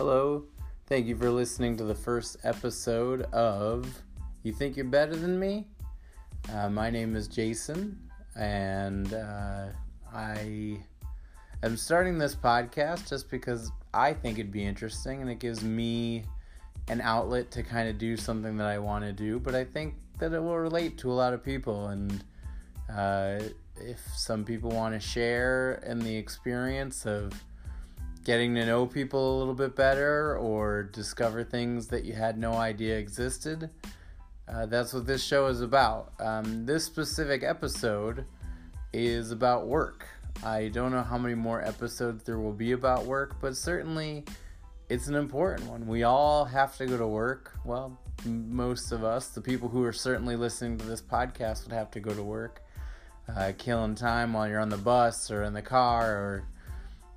[0.00, 0.44] Hello.
[0.86, 3.86] Thank you for listening to the first episode of
[4.42, 5.66] You Think You're Better Than Me?
[6.50, 8.00] Uh, my name is Jason,
[8.34, 9.66] and uh,
[10.10, 10.78] I
[11.62, 16.24] am starting this podcast just because I think it'd be interesting and it gives me
[16.88, 19.96] an outlet to kind of do something that I want to do, but I think
[20.18, 21.88] that it will relate to a lot of people.
[21.88, 22.24] And
[22.90, 23.38] uh,
[23.76, 27.34] if some people want to share in the experience of
[28.30, 32.52] getting to know people a little bit better or discover things that you had no
[32.52, 33.68] idea existed,
[34.46, 36.12] uh, that's what this show is about.
[36.20, 38.24] Um, this specific episode
[38.92, 40.06] is about work.
[40.44, 44.24] I don't know how many more episodes there will be about work, but certainly
[44.88, 45.88] it's an important one.
[45.88, 47.50] We all have to go to work.
[47.64, 51.90] Well, most of us, the people who are certainly listening to this podcast, would have
[51.90, 52.62] to go to work,
[53.26, 56.44] uh, killing time while you're on the bus or in the car or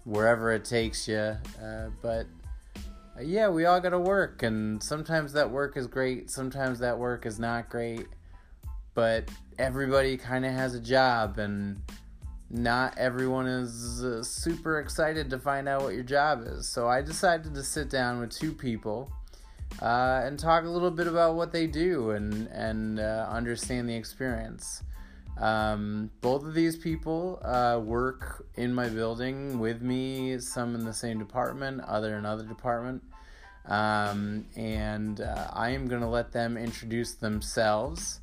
[0.06, 1.38] wherever it takes you.
[1.62, 2.26] Uh, but
[3.18, 6.98] uh, yeah, we all got to work, and sometimes that work is great, sometimes that
[6.98, 8.08] work is not great.
[8.96, 11.82] But everybody kind of has a job, and
[12.50, 16.70] not everyone is uh, super excited to find out what your job is.
[16.70, 19.12] So I decided to sit down with two people
[19.82, 23.96] uh, and talk a little bit about what they do and and uh, understand the
[23.96, 24.84] experience.
[25.38, 30.94] Um, both of these people uh, work in my building with me, some in the
[30.94, 33.04] same department, other in another department.
[33.66, 38.20] Um, and uh, I am going to let them introduce themselves.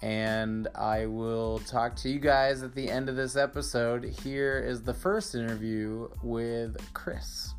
[0.00, 4.04] And I will talk to you guys at the end of this episode.
[4.04, 7.54] Here is the first interview with Chris.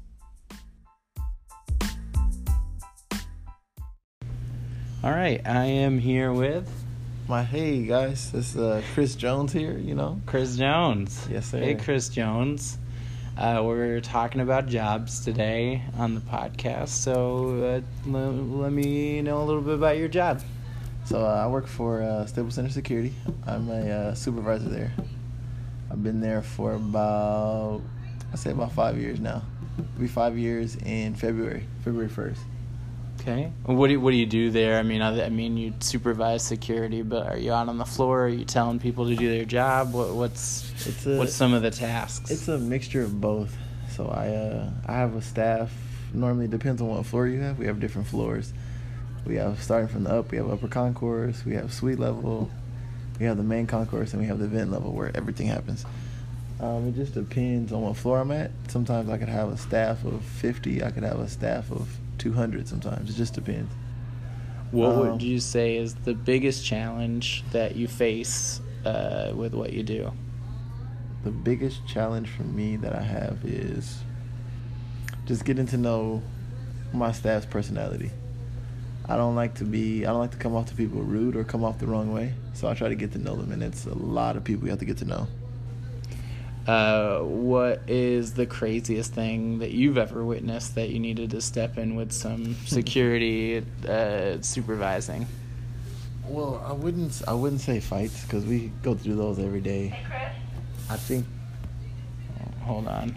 [5.04, 6.83] All right, I am here with
[7.28, 9.78] My hey guys, this is uh, Chris Jones here.
[9.78, 11.26] You know, Chris Jones.
[11.32, 11.60] Yes, sir.
[11.60, 12.78] Hey, Chris Jones.
[13.38, 16.90] Uh, we're talking about jobs today on the podcast.
[16.90, 20.42] So uh, l- let me know a little bit about your job.
[21.06, 23.14] so uh, I work for uh, Staples Center Security.
[23.48, 24.94] I'm a uh, supervisor there.
[25.90, 27.82] I've been there for about
[28.32, 29.44] I say about five years now.
[29.80, 32.42] It'll be five years in February, February first.
[33.24, 33.50] Okay.
[33.66, 34.78] What do you, what do you do there?
[34.78, 38.26] I mean, I, I mean, you supervise security, but are you out on the floor?
[38.26, 39.94] Are you telling people to do their job?
[39.94, 42.30] What, what's It's a what's some of the tasks?
[42.30, 43.56] it's a mixture of both.
[43.96, 45.72] So I uh, I have a staff.
[46.14, 47.58] Normally it depends on what floor you have.
[47.58, 48.52] We have different floors.
[49.26, 50.32] We have starting from the up.
[50.32, 51.46] We have upper concourse.
[51.46, 52.52] We have suite level.
[53.22, 55.86] We have the main concourse, and we have the vent level where everything happens.
[56.60, 58.52] Um, it just depends on what floor I'm at.
[58.68, 60.84] Sometimes I could have a staff of 50.
[60.84, 62.68] I could have a staff of 200.
[62.68, 63.74] Sometimes it just depends.
[64.72, 69.74] what um, would you say is the biggest challenge that you face uh, with what
[69.74, 70.12] you do?
[71.24, 74.00] the biggest challenge for me that I have is
[75.26, 76.22] just getting to know
[76.92, 78.12] my staff's personality.
[79.08, 81.44] I don't like to be I don't like to come off to people rude or
[81.44, 82.34] come off the wrong way.
[82.54, 84.72] So I try to get to know them and it's a lot of people you
[84.72, 85.28] have to get to know.
[86.68, 91.78] Uh, what is the craziest thing that you've ever witnessed that you needed to step
[91.78, 95.28] in with some security uh, supervising?
[96.26, 99.88] Well, I wouldn't I wouldn't say fights cuz we go through those every day.
[99.88, 100.32] Hey,
[100.90, 101.26] I think
[102.64, 103.14] Hold on.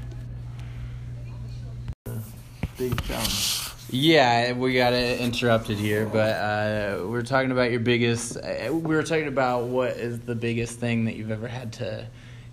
[2.77, 3.61] big challenge.
[3.91, 8.37] Yeah, we got it interrupted here, but uh, we're talking about your biggest.
[8.37, 12.07] Uh, we were talking about what is the biggest thing that you've ever had to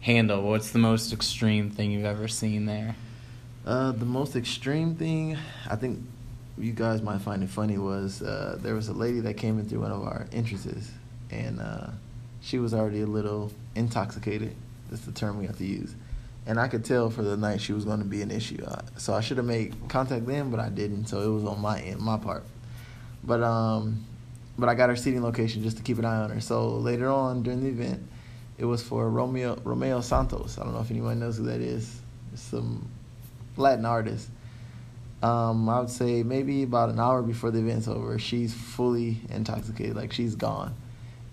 [0.03, 0.43] handle.
[0.43, 2.95] What's the most extreme thing you've ever seen there?
[3.65, 5.37] Uh, the most extreme thing,
[5.69, 5.99] I think
[6.57, 9.67] you guys might find it funny, was uh, there was a lady that came in
[9.67, 10.91] through one of our entrances,
[11.31, 11.87] and uh,
[12.41, 14.53] she was already a little intoxicated.
[14.89, 15.95] That's the term we have to use.
[16.45, 18.61] And I could tell for the night she was going to be an issue.
[18.67, 21.05] Uh, so I should have made contact then, but I didn't.
[21.05, 22.43] So it was on my end, my part.
[23.23, 24.05] But um,
[24.59, 26.41] but I got her seating location just to keep an eye on her.
[26.41, 28.05] So later on during the event,
[28.57, 30.57] it was for Romeo Romeo Santos.
[30.57, 32.01] I don't know if anyone knows who that is.
[32.35, 32.87] Some
[33.57, 34.29] Latin artist.
[35.21, 39.95] Um, I would say maybe about an hour before the event's over, she's fully intoxicated,
[39.95, 40.75] like she's gone.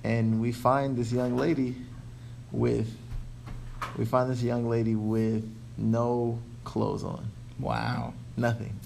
[0.05, 1.75] And we find this young lady
[2.53, 2.97] with
[3.99, 7.31] we find this young lady with no clothes on.
[7.59, 8.15] Wow.
[8.37, 8.79] Nothing.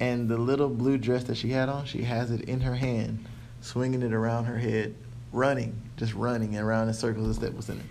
[0.00, 3.24] And the little blue dress that she had on, she has it in her hand,
[3.60, 4.94] swinging it around her head,
[5.34, 7.82] running, just running around in circles of Staples Center.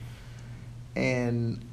[0.96, 1.64] And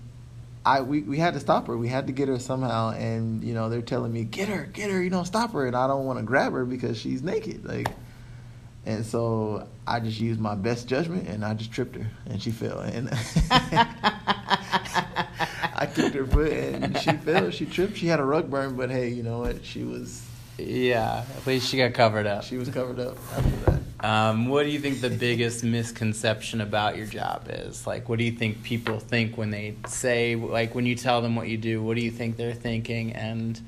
[0.67, 1.77] I we, we had to stop her.
[1.77, 2.91] We had to get her somehow.
[2.91, 5.03] And you know they're telling me, get her, get her.
[5.03, 5.67] You know, stop her.
[5.67, 7.65] And I don't want to grab her because she's naked.
[7.65, 7.89] Like,
[8.85, 12.51] and so I just used my best judgment and I just tripped her and she
[12.51, 12.81] fell.
[12.81, 13.09] And
[15.75, 17.51] I kicked her foot and she fell.
[17.51, 17.97] She tripped.
[17.97, 19.65] She had a rug burn, but hey, you know what?
[19.65, 20.27] She was
[20.59, 22.45] Yeah, at least she got covered up.
[22.45, 23.60] she was covered up that.
[24.03, 27.87] Um, what do you think the biggest misconception about your job is?
[27.87, 31.37] Like, what do you think people think when they say, like, when you tell them
[31.37, 33.61] what you do, what do you think they're thinking, and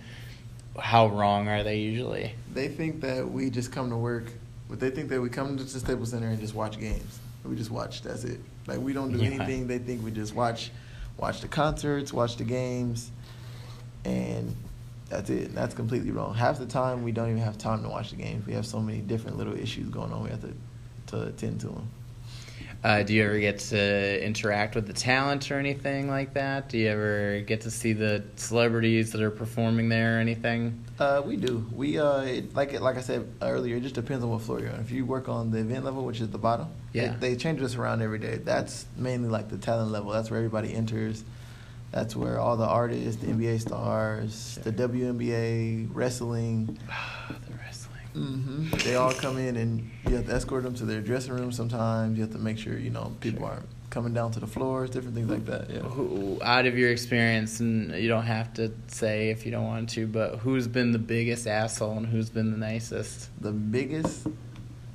[0.78, 2.34] how wrong are they usually?
[2.54, 4.24] They think that we just come to work,
[4.70, 7.18] but they think that we come to the Staples Center and just watch games.
[7.44, 8.00] We just watch.
[8.02, 8.40] That's it.
[8.66, 9.30] Like we don't do Yeah.
[9.32, 9.66] anything.
[9.66, 10.70] They think we just watch,
[11.18, 13.10] watch the concerts, watch the games,
[14.04, 14.54] and
[15.12, 15.54] that's it.
[15.54, 16.34] That's completely wrong.
[16.34, 18.46] Half the time we don't even have time to watch the games.
[18.46, 20.24] We have so many different little issues going on.
[20.24, 20.54] We have to
[21.08, 21.88] to attend to them.
[22.84, 26.68] Uh, do you ever get to interact with the talent or anything like that?
[26.68, 30.82] Do you ever get to see the celebrities that are performing there or anything?
[30.98, 31.64] Uh, we do.
[31.72, 34.58] We uh, it, like it, like I said earlier, it just depends on what floor
[34.60, 34.80] you're on.
[34.80, 37.14] If you work on the event level, which is the bottom, Yeah.
[37.20, 38.36] they, they change us around every day.
[38.42, 40.10] That's mainly like the talent level.
[40.10, 41.22] That's where everybody enters.
[41.92, 46.78] That's where all the artists, the NBA stars, the WNBA, wrestling,
[47.28, 48.06] the wrestling.
[48.14, 51.52] hmm they all come in, and you have to escort them to their dressing room.
[51.52, 54.88] Sometimes you have to make sure you know people aren't coming down to the floors,
[54.88, 55.68] different things like that.
[55.68, 55.80] Yeah.
[55.80, 59.90] Who, out of your experience, and you don't have to say if you don't want
[59.90, 63.28] to, but who's been the biggest asshole and who's been the nicest?
[63.42, 64.26] The biggest,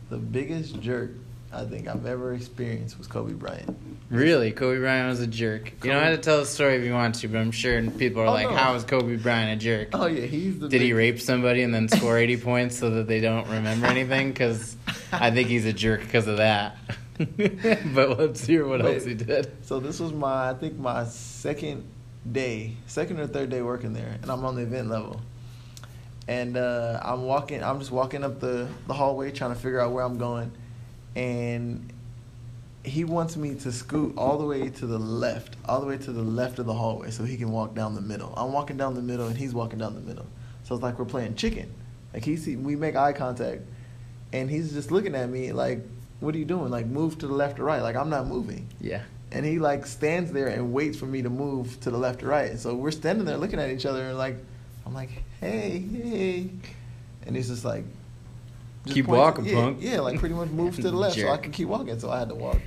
[0.10, 1.12] the biggest jerk
[1.58, 3.76] I think I've ever experienced was Kobe Bryant.
[4.10, 5.72] Really, Kobe Bryant was a jerk.
[5.84, 7.82] You don't Kobe- have to tell the story if you want to, but I'm sure
[7.92, 8.56] people are Oh, like, no.
[8.56, 10.70] "How is Kobe Bryant a jerk?" Oh yeah, he's the.
[10.70, 14.30] Did he rape somebody and then score 80 points so that they don't remember anything?
[14.30, 14.78] Because
[15.12, 16.78] I think he's a jerk because of that.
[17.18, 18.96] but let's hear what Wait.
[18.96, 19.52] else he did.
[19.66, 21.84] So this was my, I think my second
[22.32, 25.20] day, second or third day working there, and I'm on the event level.
[26.28, 29.92] And uh, I'm walking, I'm just walking up the, the hallway trying to figure out
[29.94, 30.52] where I'm going,
[31.18, 31.92] and
[32.84, 36.12] he wants me to scoot all the way to the left, all the way to
[36.12, 38.34] the left of the hallway, so he can walk down the middle.
[38.38, 40.28] I'm walking down the middle, and he's walking down the middle.
[40.64, 41.74] So it's like we're playing chicken.
[42.14, 43.64] Like he see, we make eye contact,
[44.32, 45.82] and he's just looking at me like,
[46.20, 46.70] "What are you doing?
[46.70, 49.02] Like move to the left or right?" Like I'm not moving Yeah.
[49.32, 52.28] and he like stands there and waits for me to move to the left or
[52.28, 52.58] right.
[52.60, 54.38] So we're standing there looking at each other and like
[54.86, 55.10] I'm like,
[55.42, 56.50] hey, hey,
[57.26, 57.84] and he's just like,
[58.88, 59.78] just Keep points- walking, yeah, punk.
[59.82, 62.00] Yeah, like pretty much move to the left so I could keep walking.
[62.00, 62.60] So I had to walk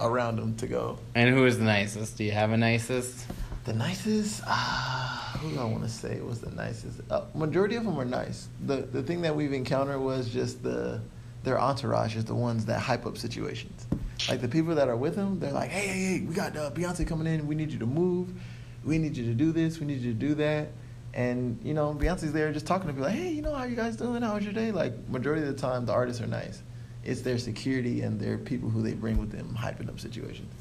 [0.00, 0.98] around him to go.
[1.14, 2.16] And who is the nicest?
[2.18, 3.26] Do you have a nicest?
[3.64, 7.00] The nicest, ah, who do I want to say was the nicest?
[7.10, 8.48] Uh, majority of them are nice.
[8.64, 11.00] The the thing that we've encountered was just the
[11.42, 13.86] their entourage is the ones that hype up situations.
[14.28, 16.70] Like the people that are with them, they're like, hey, hey, hey, we got uh,
[16.70, 17.46] Beyonce coming in.
[17.46, 18.32] We need you to move.
[18.84, 19.78] We need you to do this.
[19.78, 20.68] We need you to do that.
[21.16, 23.74] And you know, Beyonce's there just talking to people like, hey, you know, how you
[23.74, 24.20] guys doing?
[24.22, 24.70] How was your day?
[24.70, 26.62] Like majority of the time, the artists are nice.
[27.04, 30.52] It's their security and their people who they bring with them hyping up situations.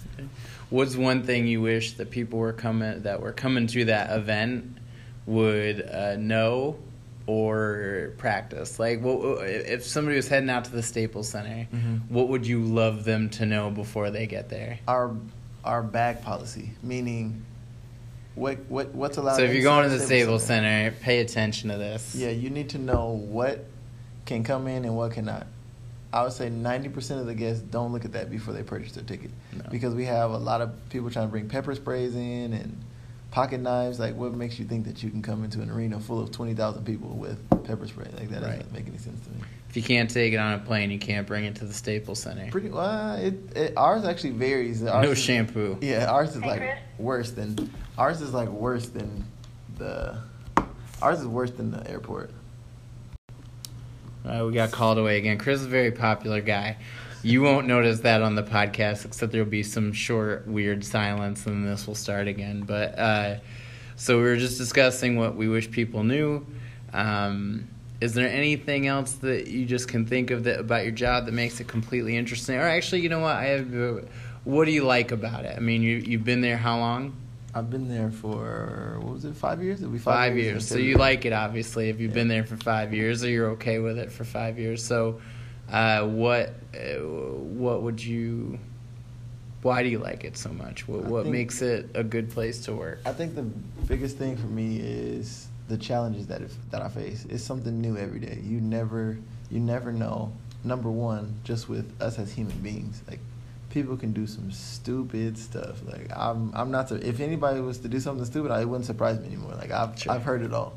[0.70, 4.78] What's one thing you wish that people were coming that were coming to that event
[5.26, 6.78] would uh, know
[7.28, 8.80] or practice?
[8.80, 11.68] Like, what if somebody was heading out to the Staples Center?
[11.74, 12.10] Mhm.
[12.10, 14.80] What would you love them to know before they get there?
[14.88, 15.14] our
[15.66, 17.44] our bag policy, meaning
[18.36, 19.38] what what what's allowed.
[19.38, 22.16] So if you're going to the Staples Staples Center, pay attention to this.
[22.16, 23.66] yeah, you need to know what
[24.26, 25.48] can come in and what cannot.
[26.14, 28.94] I would say ninety percent of the guests don't look at that before they purchase
[28.94, 29.66] their ticket, No.
[29.70, 32.82] because we have a lot of people trying to bring pepper sprays in and
[33.36, 34.00] pocket knives.
[34.00, 36.54] Like, what makes you think that you can come into an arena full of twenty
[36.54, 38.08] thousand people with pepper spray?
[38.18, 38.56] Like that Right.
[38.60, 39.40] doesn't make any sense to me.
[39.70, 42.22] If you can't take it on a plane, you can't bring it to the Staples
[42.22, 42.50] Center.
[42.50, 44.82] Pretty well, it, it ours actually varies.
[44.86, 45.78] Ours no is- shampoo.
[45.82, 46.64] Yeah, ours is like
[46.98, 49.26] worse than ours is like worse than
[49.78, 50.18] the
[51.02, 52.32] ours is worse than the airport.
[54.26, 55.38] Uh, we got called away again.
[55.38, 56.78] Chris is a very popular guy.
[57.26, 61.66] You won't notice that on the podcast, except there'll be some short, weird silence, and
[61.66, 62.62] then this will start again.
[62.62, 63.38] But uh,
[63.96, 66.46] so we were just discussing what we wish people knew.
[66.94, 67.68] Um,
[68.00, 71.32] is there anything else that you just can think of that about your job that
[71.32, 72.58] makes it completely interesting?
[72.58, 73.38] Or actually, you know what?
[73.38, 73.74] I have.
[73.74, 74.02] Uh,
[74.44, 75.56] what do you like about it?
[75.58, 77.16] I mean, you you've been there how long?
[77.56, 79.36] I've been there for what was it?
[79.36, 79.82] Five years?
[79.82, 80.68] It'll be five, in years.
[80.68, 82.16] So you like it, obviously, if you've Yeah.
[82.22, 84.84] been there for five years, or you're okay with it for five years.
[84.84, 85.22] So,
[85.72, 88.60] uh, what uh, what would you?
[89.62, 90.88] Why do you like it so much?
[90.88, 93.00] What what think- makes it a good place to work?
[93.06, 93.44] I think the
[93.88, 96.42] biggest thing for me is the challenges that
[96.72, 97.26] that I face.
[97.30, 98.40] It's something new every day.
[98.44, 99.18] You never
[99.50, 100.32] you never know.
[100.64, 103.20] Number one, just with us as human beings, like
[103.70, 105.82] people can do some stupid stuff.
[105.86, 106.92] Like I'm I'm not.
[106.92, 109.56] If anybody was to do something stupid, I, it wouldn't surprise me anymore.
[109.56, 110.14] Like I've Sure.
[110.14, 110.74] I've heard it all,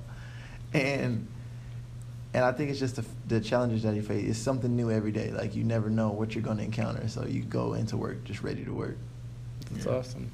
[0.72, 1.26] and
[2.34, 4.28] and I think it's just the, the challenges that you face.
[4.28, 5.30] It's something new every day.
[5.30, 7.08] Like you never know what you're going to encounter.
[7.08, 8.96] So you go into work just ready to work.
[9.72, 9.92] That's Yeah.
[9.92, 10.30] awesome.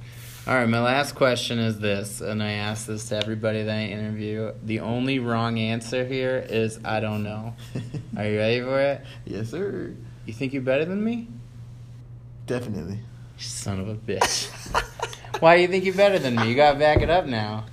[0.47, 3.85] All right, my last question is this, and I ask this to everybody that I
[3.85, 4.53] interview.
[4.63, 7.55] The only wrong answer here is I don't know.
[8.17, 9.01] Are you ready for it?
[9.25, 9.95] Yes, sir.
[10.27, 11.29] You think you're better than me?
[12.47, 12.99] Definitely.
[13.39, 14.51] Son of a bitch.
[15.41, 16.49] Why do you think you're better than me?
[16.49, 17.65] You gotta back it up now.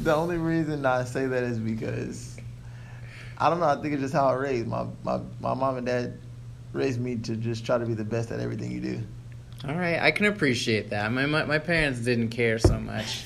[0.00, 2.33] The only reason I say that is because
[3.38, 3.66] I don't know.
[3.66, 4.66] I think it's just how I raised.
[4.66, 6.18] My my my mom and dad
[6.72, 9.00] raised me to just try to be the best at everything you do.
[9.66, 11.10] All right, I can appreciate that.
[11.12, 13.22] My my, my parents didn't care so much.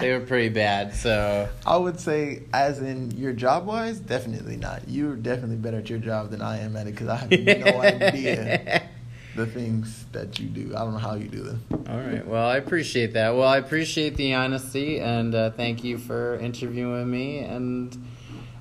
[0.00, 4.88] they were pretty bad, so I would say, as in your job wise, definitely not.
[4.88, 7.80] You're definitely better at your job than I am at it because I have no
[7.82, 8.88] idea
[9.36, 10.74] the things that you do.
[10.74, 11.62] I don't know how you do them.
[11.88, 12.26] All right.
[12.26, 13.34] Well, I appreciate that.
[13.34, 17.38] Well, I appreciate the honesty and uh, thank you for interviewing me.
[17.38, 17.96] And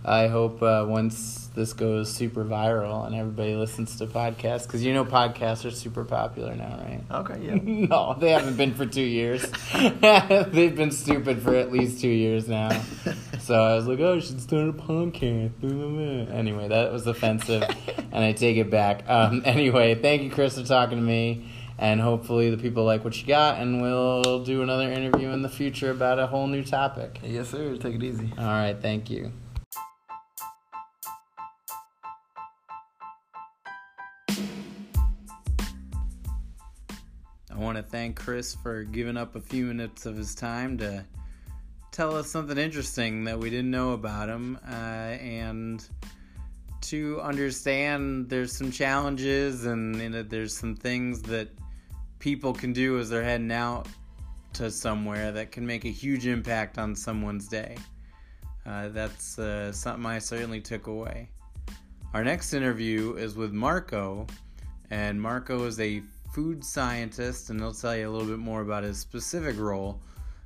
[0.04, 4.94] I hope uh, once this goes super viral and everybody listens to podcasts, because you
[4.94, 7.04] know podcasts are super popular now, right?
[7.12, 7.56] Okay, yeah.
[7.64, 9.46] no, they haven't been for two years.
[9.74, 12.82] They've been stupid for at least two years now.
[13.40, 16.32] So I was like, oh, I should start a podcast.
[16.32, 17.64] Anyway, that was offensive,
[18.12, 19.10] and I take it back.
[19.10, 21.50] Um, anyway, thank you, Chris, for talking to me.
[21.80, 25.50] And hopefully, the people like what you got, and we'll do another interview in the
[25.50, 27.20] future about a whole new topic.
[27.24, 27.78] Yes, sir.
[27.78, 28.30] Take it easy.
[28.38, 29.32] All right, thank you.
[37.60, 41.04] I want to thank Chris for giving up a few minutes of his time to
[41.92, 45.86] tell us something interesting that we didn't know about him uh, and
[46.84, 51.50] to understand there's some challenges and you know, there's some things that
[52.20, 53.90] people can do as they're heading out
[54.54, 57.76] to somewhere that can make a huge impact on someone's day.
[58.66, 61.28] Uh, that's uh, something I certainly took away.
[62.14, 64.28] Our next interview is with Marco,
[64.90, 66.02] and Marco is a
[66.34, 70.02] food scientist, and he'll tell you a little bit more about his specific role.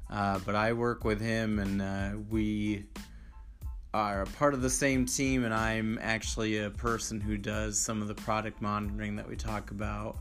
[0.09, 2.85] Uh, but I work with him, and uh, we
[3.93, 8.01] are a part of the same team, and I'm actually a person who does some
[8.01, 10.17] of the product monitoring that we talk about.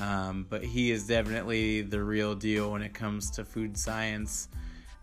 [0.00, 4.48] Um, but he is definitely the real deal when it comes to food science.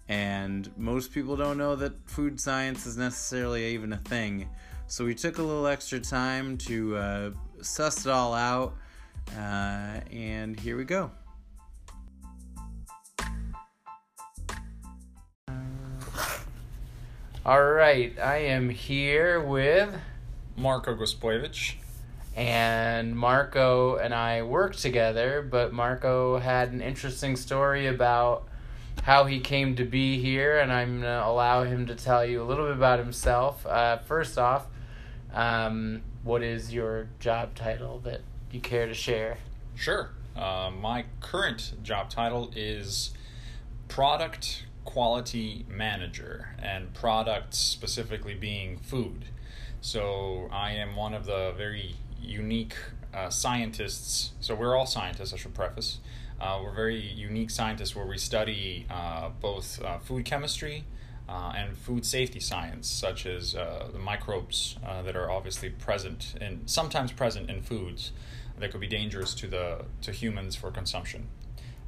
[0.09, 4.47] And most people don't know that food science is necessarily even a thing.
[4.87, 8.75] So we took a little extra time to uh, suss it all out.
[9.35, 11.11] Uh, and here we go.
[17.45, 19.95] All right, I am here with
[20.57, 21.75] Marco Gospoevich.
[22.35, 28.47] and Marco and I worked together, but Marco had an interesting story about
[29.03, 32.41] how he came to be here, and I'm going to allow him to tell you
[32.41, 33.65] a little bit about himself.
[33.65, 34.67] Uh, first off,
[35.33, 39.37] um, what is your job title that you care to share?
[39.75, 40.11] Sure.
[40.35, 43.11] Uh, my current job title is
[43.87, 49.25] Product Quality Manager, and product specifically being food.
[49.81, 52.75] So I am one of the very unique
[53.13, 54.31] uh, scientists.
[54.39, 55.99] So we're all scientists, I should preface.
[56.39, 60.85] Uh, we're very unique scientists where we study uh, both uh, food chemistry
[61.29, 66.35] uh, and food safety science, such as uh, the microbes uh, that are obviously present
[66.39, 68.11] and sometimes present in foods
[68.59, 71.27] that could be dangerous to the to humans for consumption.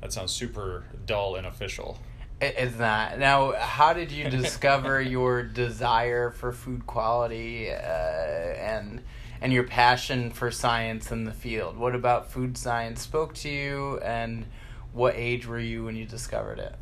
[0.02, 2.00] That sounds super dull and official.
[2.42, 3.18] It- It's not.
[3.20, 9.02] Now, how did you discover your desire for food quality uh, and
[9.42, 11.78] and your passion for science in the field?
[11.78, 14.46] What about food science spoke to you, and
[14.94, 16.76] what age were you when you discovered it?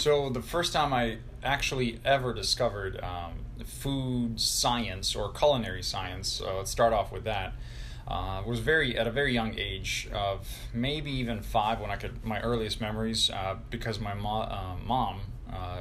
[0.00, 3.34] So the first time I actually ever discovered um,
[3.66, 7.52] food science or culinary science, uh, let's start off with that,
[8.08, 12.24] uh, was very at a very young age of maybe even five when I could
[12.24, 15.20] my earliest memories uh, because my mo- uh, mom.
[15.52, 15.80] Uh,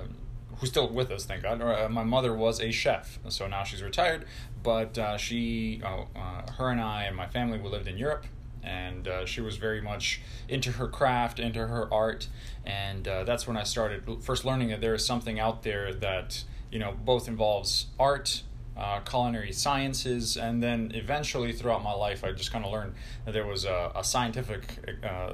[0.57, 1.23] Who's still with us?
[1.23, 1.61] Thank God.
[1.61, 4.25] Uh, my mother was a chef, so now she's retired.
[4.61, 8.25] But uh, she, uh, uh, her, and I, and my family, we lived in Europe,
[8.63, 12.27] and uh, she was very much into her craft, into her art,
[12.65, 16.43] and uh, that's when I started first learning that there is something out there that
[16.71, 18.43] you know both involves art,
[18.77, 22.93] uh, culinary sciences, and then eventually throughout my life, I just kind of learned
[23.25, 24.63] that there was a, a scientific
[25.03, 25.33] uh,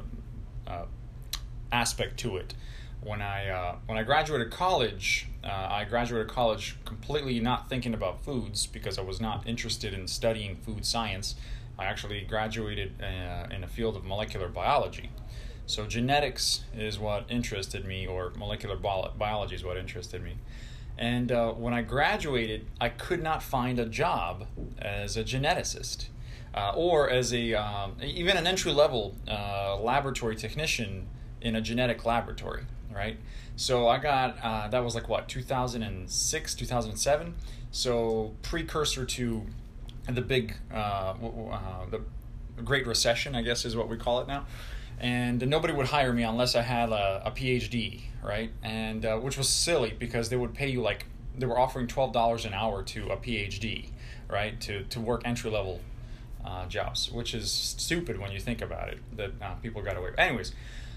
[0.68, 0.86] uh,
[1.72, 2.54] aspect to it.
[3.02, 8.66] When I uh, when I graduated college, I graduated college completely not thinking about foods
[8.66, 11.36] because I was not interested in studying food science.
[11.78, 15.12] I actually graduated uh, in a field of molecular biology.
[15.66, 20.38] So genetics is what interested me, or molecular bio- biology is what interested me.
[20.98, 24.46] And uh, when I graduated, I could not find a job
[24.80, 26.08] as a geneticist
[26.56, 31.08] uh, or as a um, even an entry level uh, laboratory technician
[31.42, 32.64] in a genetic laboratory,
[32.94, 33.18] right?
[33.58, 37.36] So I got uh, that was like what 2006, 2007.
[37.72, 39.46] So precursor to
[40.10, 42.02] the big uh, uh, the
[42.64, 44.46] Great Recession, I guess is what we call it now.
[45.00, 48.52] And nobody would hire me unless I had a, a PhD, right?
[48.64, 51.06] And uh, which was silly because they would pay you like
[51.38, 53.90] they were offering twelve dollars an hour to a PhD,
[54.30, 54.60] right?
[54.62, 55.82] To to work entry level
[56.46, 59.00] uh, jobs, which is stupid when you think about it.
[59.18, 60.12] That uh, people got away.
[60.18, 60.54] Anyways,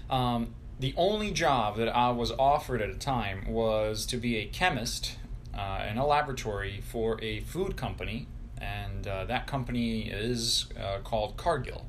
[0.09, 4.45] um, the only job that I was offered at a time was to be a
[4.45, 5.17] chemist
[5.53, 8.27] uh, in a laboratory for a food company,
[8.59, 11.85] and uh, that company is uh, called Cargill.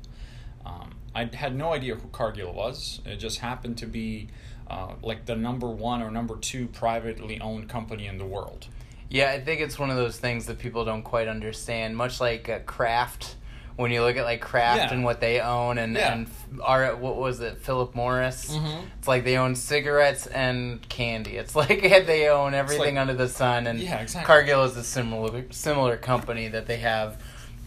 [0.65, 3.01] Um, I had no idea who Cargill was.
[3.05, 4.29] It just happened to be
[4.69, 8.67] uh, like the number one or number two privately owned company in the world.
[9.09, 11.97] Yeah, I think it's one of those things that people don't quite understand.
[11.97, 13.35] Much like a Kraft,
[13.77, 14.93] when you look at like Kraft Yeah.
[14.93, 16.13] and what they own, and Yeah.
[16.13, 16.27] and
[16.61, 18.51] our what was it, Philip Morris?
[18.51, 18.83] Mhm.
[18.99, 21.37] It's like they own cigarettes and candy.
[21.37, 23.67] It's like they own everything like- under the sun.
[23.67, 24.27] And Yeah, exactly.
[24.27, 27.17] Cargill is a similar similar company that they have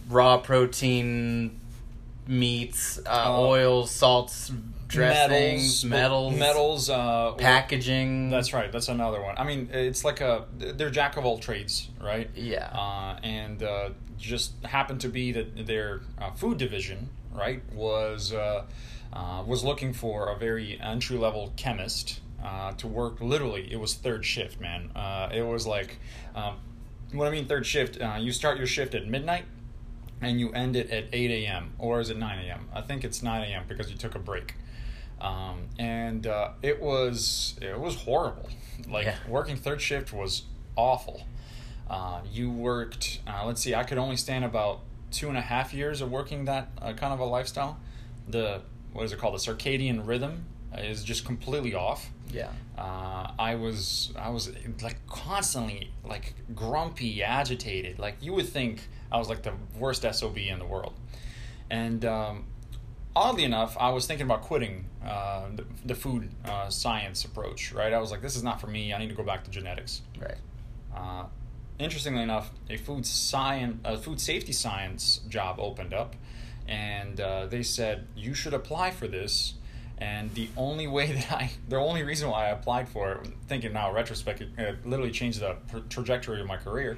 [0.09, 1.59] raw protein
[2.27, 3.47] meats, uh, Oh.
[3.47, 4.51] oils, salts,
[4.95, 8.29] dressings, metals, metals, uh, packaging.
[8.29, 8.71] That's right.
[8.71, 9.35] That's another one.
[9.37, 12.29] I mean, it's like a they're jack of all trades, right?
[12.35, 12.67] Yeah.
[12.67, 18.65] Uh, and uh, just happened to be that their uh, food division, right, was uh,
[19.13, 23.21] uh, was looking for a very entry level chemist uh, to work.
[23.21, 24.91] Literally, it was third shift, man.
[24.95, 25.97] Uh, it was like,
[26.35, 26.57] um,
[27.11, 28.01] what I mean third shift.
[28.01, 29.45] Uh, you start your shift at midnight.
[30.21, 31.73] And you end it at 8 a.m.
[31.77, 32.69] or is it 9 a.m.?
[32.73, 33.65] I think it's 9 a.m.
[33.67, 34.55] because you took a break
[35.21, 38.49] um, and uh, it was it was horrible.
[38.89, 39.15] Like Yeah.
[39.27, 40.43] working third shift was
[40.75, 41.25] awful.
[41.89, 43.19] Uh, you worked.
[43.27, 44.81] Uh, let's see, I could only stand about
[45.11, 47.79] two and a half years of working that uh, kind of a lifestyle.
[48.27, 48.61] The
[48.93, 49.35] what is it called?
[49.35, 50.45] The circadian rhythm
[50.77, 52.09] is just completely off.
[52.31, 52.49] yeah.
[52.77, 57.99] Uh, I was I was like constantly like grumpy, agitated.
[57.99, 60.93] Like you would think I was like the worst sob in the world,
[61.69, 62.45] and um,
[63.15, 67.71] oddly enough, I was thinking about quitting uh, the, the food uh, science approach.
[67.71, 68.93] Right, I was like, this is not for me.
[68.93, 70.01] I need to go back to genetics.
[70.19, 70.37] Right.
[70.95, 71.25] Uh,
[71.79, 76.15] interestingly enough, a food science, a food safety science job opened up,
[76.67, 79.55] and uh, they said you should apply for this.
[79.97, 83.73] And the only way that I, the only reason why I applied for it, thinking
[83.73, 85.55] now retrospect, it, it literally changed the
[85.89, 86.97] trajectory of my career.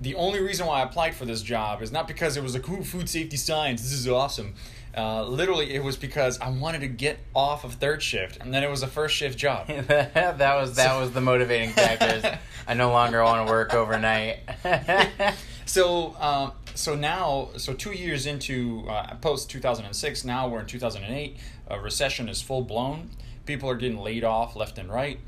[0.00, 2.60] the only reason why I applied for this job is not because it was a
[2.60, 4.54] cool food safety science, this is awesome.
[4.98, 8.64] Uh, literally, it was because I wanted to get off of third shift, and then
[8.64, 9.68] it was a first shift job.
[9.68, 12.40] that was that was the motivating factor.
[12.66, 14.40] I no longer want to work overnight.
[15.66, 21.36] so um, so now so two years into uh, post 2006 now we're in 2008
[21.68, 23.10] a recession is full blown
[23.46, 25.18] people are getting laid off left and right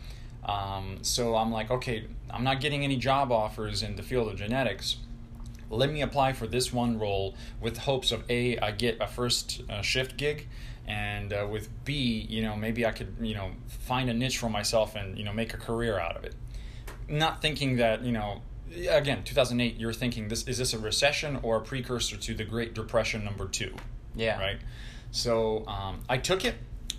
[0.45, 4.37] um, so i'm like okay i'm not getting any job offers in the field of
[4.37, 4.97] genetics
[5.71, 9.63] let me apply for this one role with hopes of a i get a first
[9.71, 10.49] uh, shift gig
[10.87, 13.51] and uh, with b you know maybe i could you know
[13.91, 16.35] find a niche for myself and you know make a career out of it.
[17.09, 18.43] Not thinking that you know
[18.89, 22.75] again 2008 you're thinking this is this a recession or a precursor to the great
[22.75, 23.75] depression number two?
[24.15, 24.39] Yeah.
[24.39, 24.59] right?
[25.11, 26.57] So um, i took it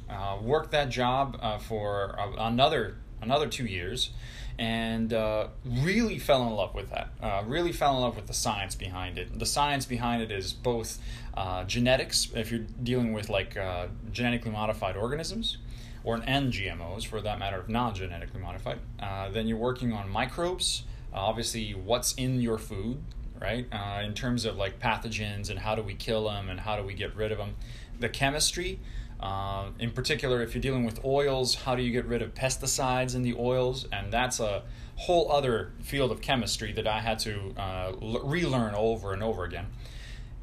[0.10, 4.10] uh, worked that job uh, for uh, another another two years
[4.58, 8.34] and uh, really fell in love with that uh, really fell in love with the
[8.34, 11.00] science behind it the science behind it is both
[11.36, 15.58] uh, genetics if you're dealing with like uh, genetically modified organisms
[16.04, 18.80] or an and GMOs for that matter, if non-genetically modified.
[19.00, 20.84] Uh, then you're working on microbes,
[21.14, 23.04] obviously what's in your food,
[23.40, 23.68] right?
[23.72, 26.84] Uh, in terms of like pathogens and how do we kill them and how do
[26.84, 27.56] we get rid of them.
[28.00, 28.80] The chemistry,
[29.22, 33.16] uh, in particular, if you're dealing with oils, how do you get rid of pesticides
[33.16, 33.88] in the oils?
[33.92, 34.64] And that's a
[34.96, 39.44] whole other field of chemistry that I had to uh, l- relearn over and over
[39.44, 39.68] again.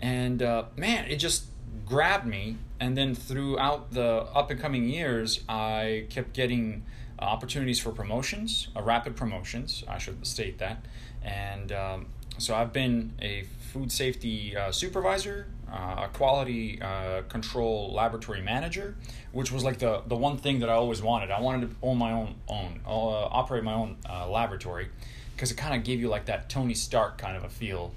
[0.01, 1.47] And uh, man, it just
[1.87, 2.57] grabbed me.
[2.81, 6.85] And then throughout the up and coming years, I kept getting
[7.19, 10.85] opportunities for promotions, uh, rapid promotions, I should state that.
[11.23, 12.07] And um,
[12.39, 18.95] so I've been a food safety uh, supervisor, a quality uh, control laboratory manager,
[19.33, 21.31] which was like the, the one thing that I always wanted.
[21.31, 24.89] I wanted to own my own own uh, operate my own uh, laboratory
[25.35, 27.93] because it kind of gave you like that Tony Stark kind of a feel.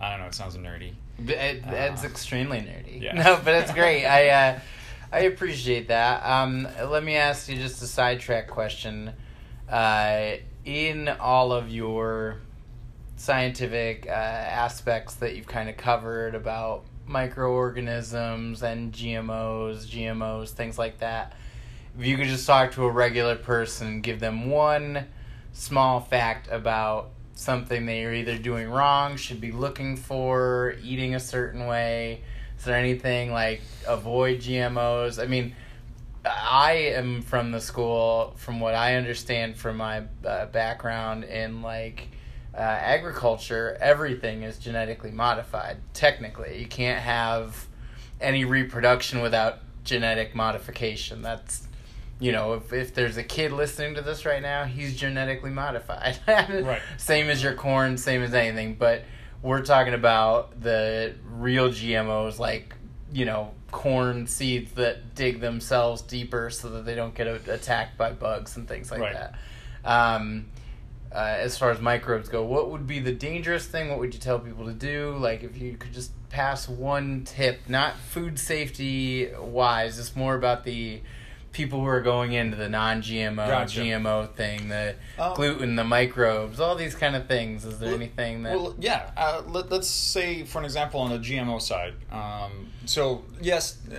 [0.00, 0.26] I don't know.
[0.26, 0.92] It sounds nerdy.
[1.18, 3.00] It, it's Uh, extremely nerdy.
[3.02, 3.12] yeah.
[3.14, 4.04] No, but it's great.
[4.04, 4.60] I uh,
[5.12, 6.24] I appreciate that.
[6.24, 9.12] Um, let me ask you just a sidetrack question.
[9.68, 12.36] Uh, in all of your
[13.16, 20.98] scientific uh, aspects that you've kind of covered about microorganisms and GMOs, GMOs, things like
[20.98, 21.34] that,
[21.98, 25.06] if you could just talk to a regular person, give them one
[25.52, 31.20] small fact about something they are either doing wrong, should be looking for, eating a
[31.20, 32.22] certain way.
[32.58, 35.22] Is there anything like avoid GMOs?
[35.22, 35.54] I mean,
[36.24, 42.08] I am from the school, from what I understand from my uh, background in like
[42.54, 45.78] uh, agriculture, everything is genetically modified.
[45.94, 47.66] Technically, you can't have
[48.20, 51.22] any reproduction without genetic modification.
[51.22, 51.66] That's
[52.20, 56.18] you know, if, if there's a kid listening to this right now, he's genetically modified.
[56.28, 56.80] Right.
[56.96, 58.74] Same as your corn, same as anything.
[58.76, 59.02] But
[59.42, 62.76] we're talking about the real GMOs, like,
[63.12, 67.98] you know, corn seeds that dig themselves deeper so that they don't get a- attacked
[67.98, 69.14] by bugs and things like Right.
[69.14, 69.34] that.
[69.84, 70.44] Um,
[71.14, 73.90] uh, as far as microbes go, what would be the dangerous thing?
[73.90, 75.16] What would you tell people to do?
[75.18, 80.64] Like, if you could just pass one tip, not food safety wise, it's more about
[80.64, 81.00] the
[81.52, 83.80] people who are going into the non-GMO, Gotcha.
[83.80, 87.66] GMO thing, the Um, gluten, the microbes, all these kind of things.
[87.66, 88.56] Is there Well- anything that?
[88.58, 89.10] Well, yeah.
[89.14, 91.92] Uh, let, let's say, for an example, on the GMO side.
[92.10, 93.96] Um, so, yes, uh,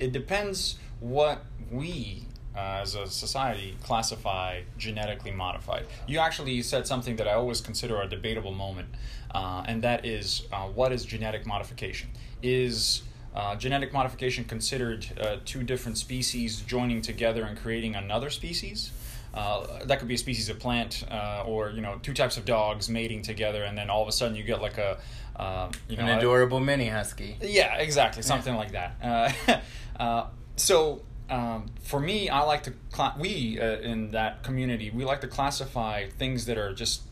[0.00, 2.24] it depends what we
[2.56, 5.86] uh, as a society classify genetically modified.
[6.06, 8.88] You actually said something that I always consider a debatable moment,
[9.34, 12.10] uh, and that is uh, what is genetic modification?
[12.42, 13.02] Is
[13.34, 18.90] uh, genetic modification considered uh, two different species joining together and creating another species?
[19.32, 22.44] Uh, that could be a species of plant, uh, or you know, two types of
[22.44, 24.98] dogs mating together, and then all of a sudden you get like a,
[25.36, 27.36] uh, you know, An a- adorable mini husky.
[27.40, 28.96] yeah, exactly, something like that.
[29.00, 29.60] Uh,
[30.02, 35.04] uh, so um, for me, I like to cla- we uh, in that community we
[35.04, 37.02] like to classify things that are just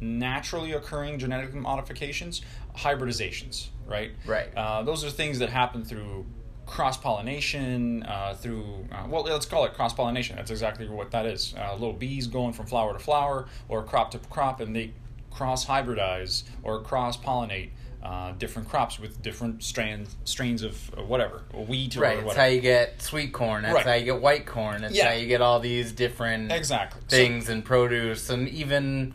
[0.00, 2.42] naturally occurring genetic modifications,
[2.76, 4.12] hybridizations, right?
[4.26, 4.54] Right.
[4.56, 6.26] Uh, those are things that happen through
[6.66, 10.36] cross pollination, uh, through uh, well, let's call it cross pollination.
[10.36, 11.54] That's exactly what that is.
[11.58, 14.92] Uh, little bees going from flower to flower or crop to crop, and they
[15.30, 17.70] cross hybridize or cross pollinate.
[18.00, 20.76] Uh, different crops with different strains strains of
[21.08, 22.22] whatever wheat or Right.
[22.22, 22.40] Whatever.
[22.40, 23.64] how you get sweet corn.
[23.64, 23.86] That's Right.
[23.86, 24.82] how you get white corn.
[24.82, 25.08] That's Yeah.
[25.08, 29.14] how you get all these different exactly So- things and produce and even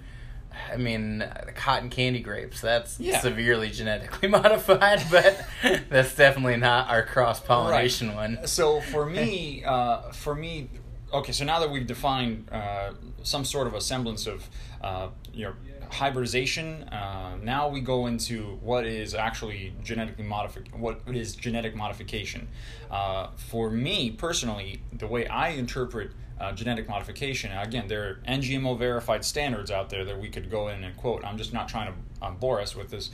[0.72, 1.24] I mean
[1.56, 3.22] cotton candy grapes that's Yeah.
[3.22, 5.44] severely genetically modified but
[5.90, 10.70] that's definitely not our cross pollination one So for me, uh, for me,
[11.14, 11.32] okay.
[11.32, 12.92] So now that we've defined uh,
[13.24, 14.50] some sort of a semblance of,
[14.82, 15.54] uh, you know,
[15.94, 20.70] hybridization, uh, now we go into what is actually genetically modified.
[20.78, 22.48] What is genetic modification?
[22.90, 27.52] Uh, for me personally, the way I interpret uh, genetic modification.
[27.52, 31.24] Again, there are NGMO verified standards out there that we could go in and quote.
[31.24, 33.12] I'm just not trying to um, bore us with this.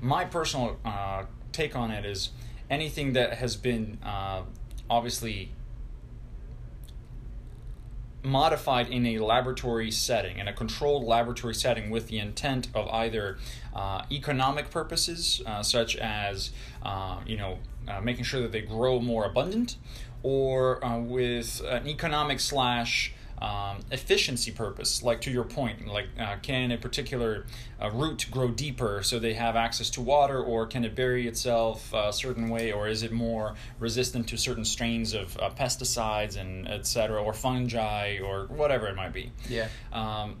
[0.00, 2.30] My personal uh, take on it is
[2.70, 4.42] anything that has been uh,
[4.90, 5.52] obviously
[8.22, 13.38] modified in a laboratory setting, in a controlled laboratory setting, with the intent of either
[13.74, 16.50] uh, economic purposes, uh, such as
[16.82, 17.58] uh, you know
[17.88, 19.76] uh, making sure that they grow more abundant,
[20.22, 26.36] or uh, with an economic slash um, efficiency purpose, like to your point, like uh,
[26.42, 27.44] can a particular
[27.82, 31.92] uh, root grow deeper so they have access to water, or can it bury itself
[31.92, 36.68] a certain way, or is it more resistant to certain strains of uh, pesticides and
[36.68, 39.32] etc., or fungi, or whatever it might be.
[39.48, 40.36] yeah Um,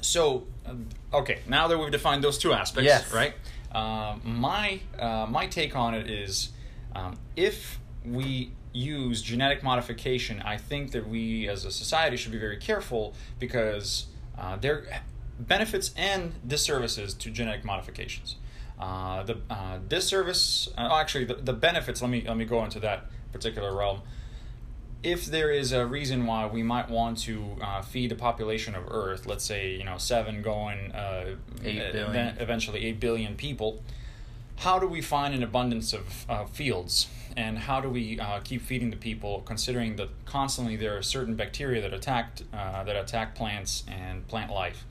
[0.00, 0.74] so, uh,
[1.20, 3.12] okay, now that we've defined those two aspects, Yes.
[3.12, 3.34] right?
[3.72, 6.50] Um, my uh, my take on it is,
[6.94, 12.38] um, if we use genetic modification, I think that we as a society should be
[12.38, 14.06] very careful because
[14.36, 14.84] uh, there are
[15.38, 18.36] benefits and disservices to genetic modifications.
[18.78, 22.02] Uh, the uh, disservice, uh, actually, the, the benefits.
[22.02, 24.00] Let me let me go into that particular realm
[25.04, 28.84] if there is a reason why we might want to uh, feed the population of
[28.88, 32.10] Earth, let's say you know seven going uh, Eight billion.
[32.10, 33.82] even- eventually eight billion people,
[34.56, 37.06] how do we find an abundance of uh, fields,
[37.36, 41.34] and how do we uh, keep feeding the people, considering that constantly there are certain
[41.34, 44.84] bacteria that attack uh, that attack plants and plant life.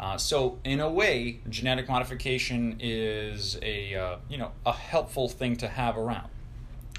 [0.00, 5.56] Uh, so in a way, genetic modification is a uh, you know a helpful thing
[5.56, 6.28] to have around.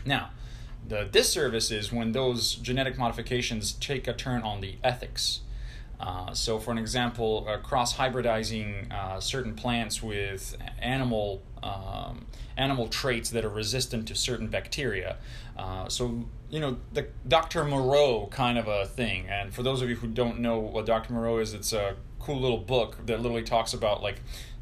[0.05, 0.31] Now,
[0.87, 5.41] the disservice is when those genetic modifications take a turn on the ethics.
[5.99, 12.25] Uh, so, for an example, uh, cross hybridizing uh, certain plants with animal um,
[12.57, 15.17] animal traits that are resistant to certain bacteria.
[15.57, 17.63] Uh, so, you know, the Dr.
[17.63, 19.27] Moreau kind of a thing.
[19.27, 21.13] And for those of you who don't know what Dr.
[21.13, 24.21] Moreau is, it's a cool little book that literally talks about like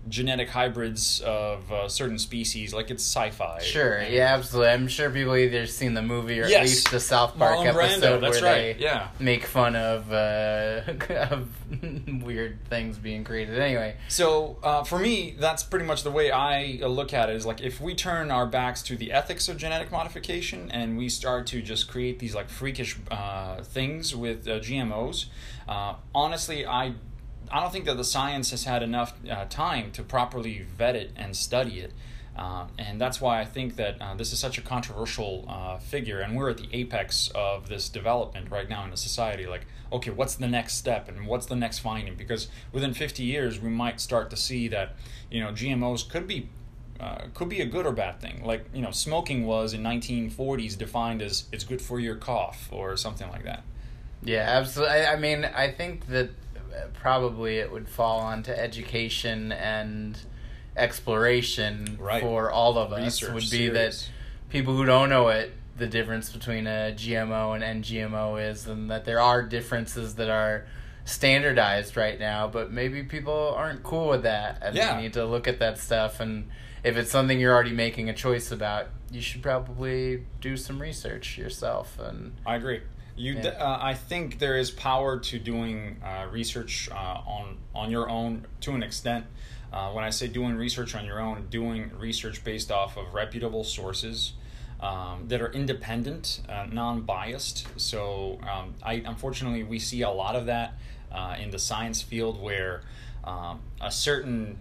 [0.09, 2.73] genetic hybrids of uh, certain species.
[2.73, 3.59] Like it's sci-fi.
[3.61, 4.71] Sure, yeah, absolutely.
[4.71, 8.21] I'm sure people either seen the movie or at least the South Park Marlon episode
[8.21, 8.41] where right.
[8.41, 9.09] they Yeah.
[9.19, 10.81] make fun of uh,
[11.29, 11.49] of
[12.23, 13.59] weird things being created.
[13.59, 17.35] Anyway, So uh, for me, that's pretty much the way I uh, look at it.
[17.35, 21.09] Is like if we turn our backs to the ethics of genetic modification and we
[21.09, 25.25] start to just create these like freakish uh, things with uh, GMOs,
[25.67, 26.93] uh, honestly, I
[27.51, 31.11] I don't think that the science has had enough uh, time to properly vet it
[31.15, 31.93] and study it.
[32.35, 36.21] Uh, and that's why I think that uh, this is such a controversial uh, figure,
[36.21, 39.45] and we're at the apex of this development right now in the society.
[39.45, 42.15] Like, okay, what's the next step, and what's the next finding?
[42.15, 44.95] Because within 50 years, we might start to see that,
[45.29, 46.47] you know, GMOs could be
[47.01, 48.43] uh, could be a good or bad thing.
[48.45, 52.95] Like, you know, smoking was in 1940s defined as it's good for your cough or
[52.95, 53.63] something like that.
[54.23, 54.95] yeah, absolutely.
[54.95, 56.29] I, I mean, I think that
[56.93, 60.17] probably it would fall onto education and
[60.77, 62.21] exploration Right.
[62.21, 63.21] for all of us.
[63.21, 64.09] Research, would be that
[64.49, 69.05] people who don't know it, the difference between a GMO and NGMO is, and that
[69.05, 70.65] there are differences that are
[71.05, 74.95] standardized right now, but maybe people aren't cool with that, and Yeah.
[74.95, 76.19] they need to look at that stuff.
[76.19, 76.49] And
[76.83, 81.37] if it's something you're already making a choice about, you should probably do some research
[81.37, 81.97] yourself.
[81.99, 82.81] And I agree.
[83.15, 83.41] You, Yeah.
[83.41, 88.09] d uh, I think there is power to doing uh, research uh, on on your
[88.09, 89.25] own to an extent.
[89.71, 93.63] Uh, when I say doing research on your own, doing research based off of reputable
[93.63, 94.33] sources
[94.81, 97.67] um, that are independent, uh, non-biased.
[97.77, 100.73] So, um, I unfortunately we see a lot of that
[101.11, 102.81] uh, in the science field where
[103.23, 104.57] um, a certain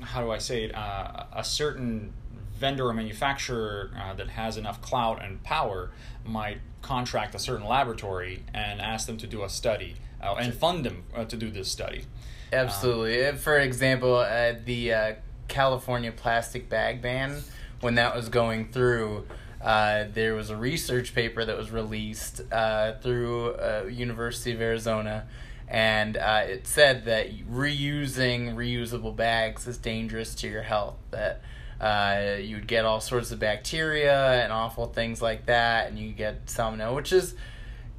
[0.00, 0.74] how do I say it?
[0.74, 2.12] Uh, a certain
[2.56, 5.90] vendor or manufacturer uh, that has enough clout and power
[6.24, 10.84] might contract a certain laboratory and ask them to do a study uh, and fund
[10.84, 12.04] them uh, to do this study.
[12.52, 13.14] Absolutely.
[13.14, 15.12] If, For example, uh, the uh,
[15.48, 17.42] California plastic bag ban,
[17.80, 19.26] when that was going through,
[19.62, 25.26] uh, there was a research paper that was released uh, through uh, University of Arizona,
[25.68, 30.96] and uh, it said that reusing reusable bags is dangerous to your health.
[31.10, 31.42] That
[31.80, 36.12] uh, you would get all sorts of bacteria and awful things like that, and you
[36.12, 37.34] get salmonella, which is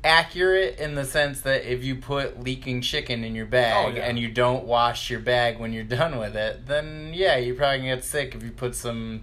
[0.03, 4.03] accurate in the sense that if you put leaking chicken in your bag Oh, yeah.
[4.07, 7.77] and you don't wash your bag when you're done with it, then yeah, you're probably
[7.79, 9.21] gonna get sick if you put some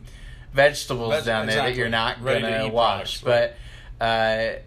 [0.53, 3.23] vegetables Veg- down there that you're not Ready gonna wash.
[3.23, 3.57] products,
[4.01, 4.59] But uh,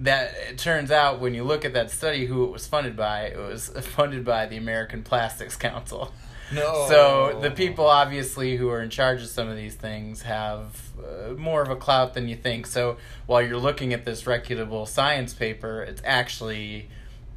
[0.00, 3.22] that it turns out when you look at that study, who it was funded by,
[3.26, 6.12] it was funded by the American Plastics Council.
[6.52, 6.86] No.
[6.88, 11.34] So the people obviously who are in charge of some of these things have uh,
[11.34, 12.66] more of a clout than you think.
[12.66, 16.88] So while you're looking at this reputable science paper, it's actually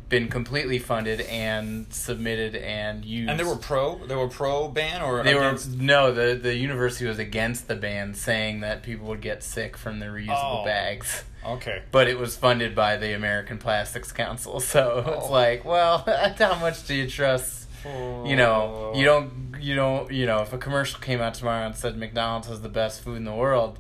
[0.09, 3.29] been completely funded and submitted and used.
[3.29, 3.97] and they were pro.
[4.05, 6.13] They were pro ban or They were no.
[6.13, 10.07] The the university was against the ban, saying that people would get sick from the
[10.07, 10.65] reusable Oh.
[10.65, 11.23] bags.
[11.45, 11.81] Okay.
[11.91, 15.31] But it was funded by the American Plastics Council, so it's Oh.
[15.31, 15.99] like, well,
[16.37, 17.60] how much do you trust?
[17.85, 21.75] You know, you don't, you don't, you know, if a commercial came out tomorrow and
[21.75, 23.79] said McDonald's has the best food in the world,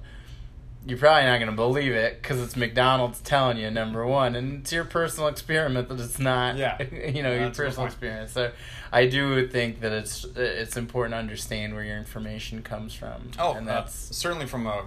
[0.85, 4.61] you're probably not going to believe it because it's McDonald's telling you number one, and
[4.61, 6.81] it's your personal experiment that it's not, Yeah.
[6.91, 8.31] you know, your That's a good personal experience.
[8.31, 8.51] So,
[8.91, 13.31] I do think that it's it's important to understand where your information comes from.
[13.39, 14.85] Oh, and that's that's certainly from a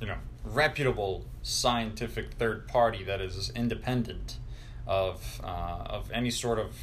[0.00, 4.36] you know reputable scientific third party that is independent
[4.86, 6.74] of uh, of any sort of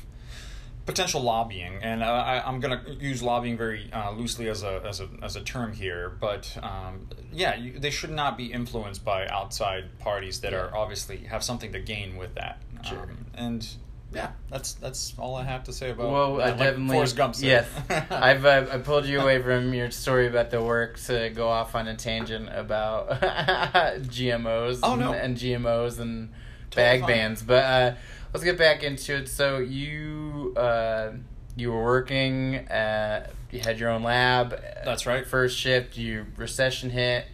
[0.87, 1.77] potential lobbying.
[1.83, 5.07] And uh, I, I'm going to use lobbying very uh, loosely as a as a
[5.21, 9.99] as a term here, but um, yeah, you, they should not be influenced by outside
[9.99, 10.59] parties that Yeah.
[10.61, 12.59] are obviously have something to gain with that.
[12.83, 13.03] Sure.
[13.03, 13.67] Um, and
[14.13, 16.09] yeah, that's that's all I have to say about.
[16.11, 16.93] Well, I like definitely.
[16.95, 17.45] Forrest Gump said.
[17.45, 17.67] Yes,
[18.09, 21.75] I've uh, I pulled you away from your story about the work to go off
[21.75, 23.09] on a tangent about
[23.95, 24.79] GMOs.
[24.83, 25.11] Oh, and, no.
[25.13, 26.29] and GMOs and
[26.69, 27.09] Totally bag fine.
[27.09, 27.41] bans.
[27.43, 27.95] But uh,
[28.37, 29.27] let's get back into it.
[29.27, 31.13] So you uh,
[31.55, 32.55] you were working.
[32.69, 34.51] At, you had your own lab.
[34.85, 35.25] That's right.
[35.25, 35.97] First shift.
[35.97, 37.25] You recession hit.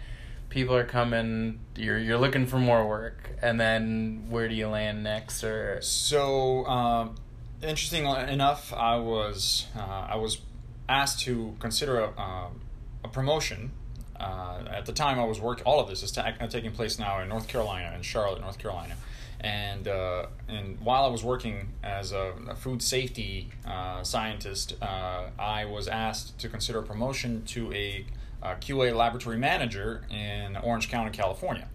[0.47, 1.59] People are coming.
[1.75, 5.43] You're you're looking for more work, and then where do you land next?
[5.43, 7.15] Or So, um,
[7.61, 10.39] interesting enough, I was uh, I was
[10.87, 12.61] asked to consider a, um,
[13.03, 13.71] a promotion.
[14.17, 15.65] Uh, at the time, I was working.
[15.65, 18.95] All of this is ta- taking place now in North Carolina, in Charlotte, North Carolina.
[19.43, 25.25] And uh, and while I was working as a, a food safety uh, scientist, uh,
[25.37, 28.05] I was asked to consider a promotion to a,
[28.41, 31.67] uh QA laboratory manager in Orange County, California.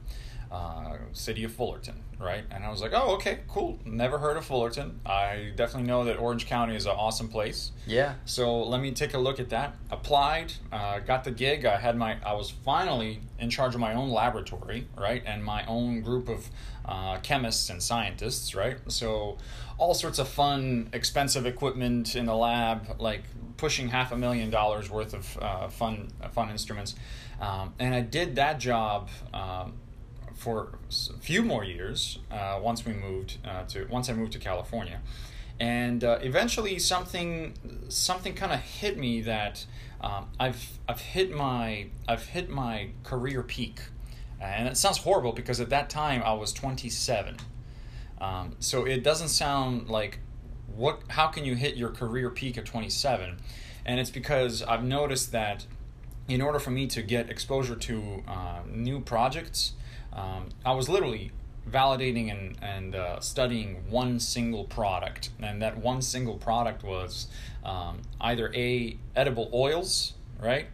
[0.50, 2.44] uh, city of Fullerton, right?
[2.50, 3.78] And I was like, oh, okay, cool.
[3.84, 5.00] Never heard of Fullerton.
[5.06, 7.70] I definitely know that Orange County is an awesome place.
[7.86, 8.14] Yeah.
[8.24, 9.76] So let me take a look at that.
[9.90, 11.64] Applied, uh, got the gig.
[11.64, 15.64] I had my, I was finally in charge of my own laboratory, right, and my
[15.66, 16.48] own group of
[16.84, 18.78] uh, chemists and scientists, right.
[18.88, 19.38] So
[19.76, 23.22] all sorts of fun, expensive equipment in the lab, like
[23.56, 26.96] pushing half a million dollars worth of uh, fun, fun instruments,
[27.40, 29.10] um, and I did that job.
[29.32, 29.74] Um,
[30.38, 34.38] for a few more years uh, once we moved uh, to once I moved to
[34.38, 35.00] California,
[35.58, 37.54] and uh, eventually something
[37.88, 39.66] something kind of hit me that
[40.00, 43.80] um, I've I've hit my I've hit my career peak,
[44.40, 47.36] and it sounds horrible because at that time I was 27,
[48.20, 50.20] um, so it doesn't sound like
[50.74, 53.38] what how can you hit your career peak at 27,
[53.84, 55.66] and it's because I've noticed that
[56.28, 59.72] in order for me to get exposure to uh, new projects
[60.18, 61.30] um, I was literally
[61.70, 67.26] validating and, and uh, studying one single product and that one single product was
[67.64, 70.66] um, either a edible oils right?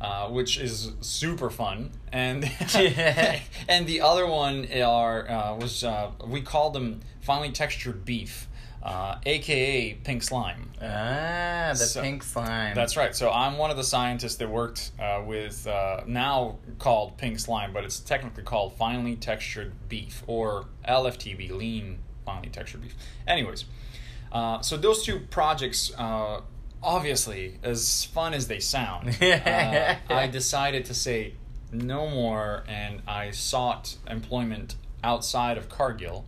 [0.00, 2.44] Uh, which is super fun and
[3.68, 8.47] and the other one are uh, was uh, we called them finely textured beef
[8.82, 10.70] uh, aka pink slime.
[10.80, 12.74] Ah, the So- pink slime.
[12.74, 13.14] That's right.
[13.14, 17.72] So I'm one of the scientists that worked uh, with uh, now called pink slime,
[17.72, 22.94] but it's technically called finely textured beef or LFTB, lean finely textured beef.
[23.26, 23.64] Anyways,
[24.32, 25.92] uh, so those two projects.
[25.96, 26.40] Uh,
[26.80, 31.34] Obviously, as fun as they sound, uh, I decided to say
[31.72, 36.24] no more, and I sought employment outside of Cargill,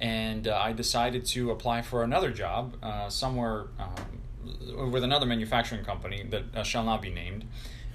[0.00, 5.84] and uh, I decided to apply for another job uh, somewhere um, with another manufacturing
[5.84, 7.44] company that uh, shall not be named,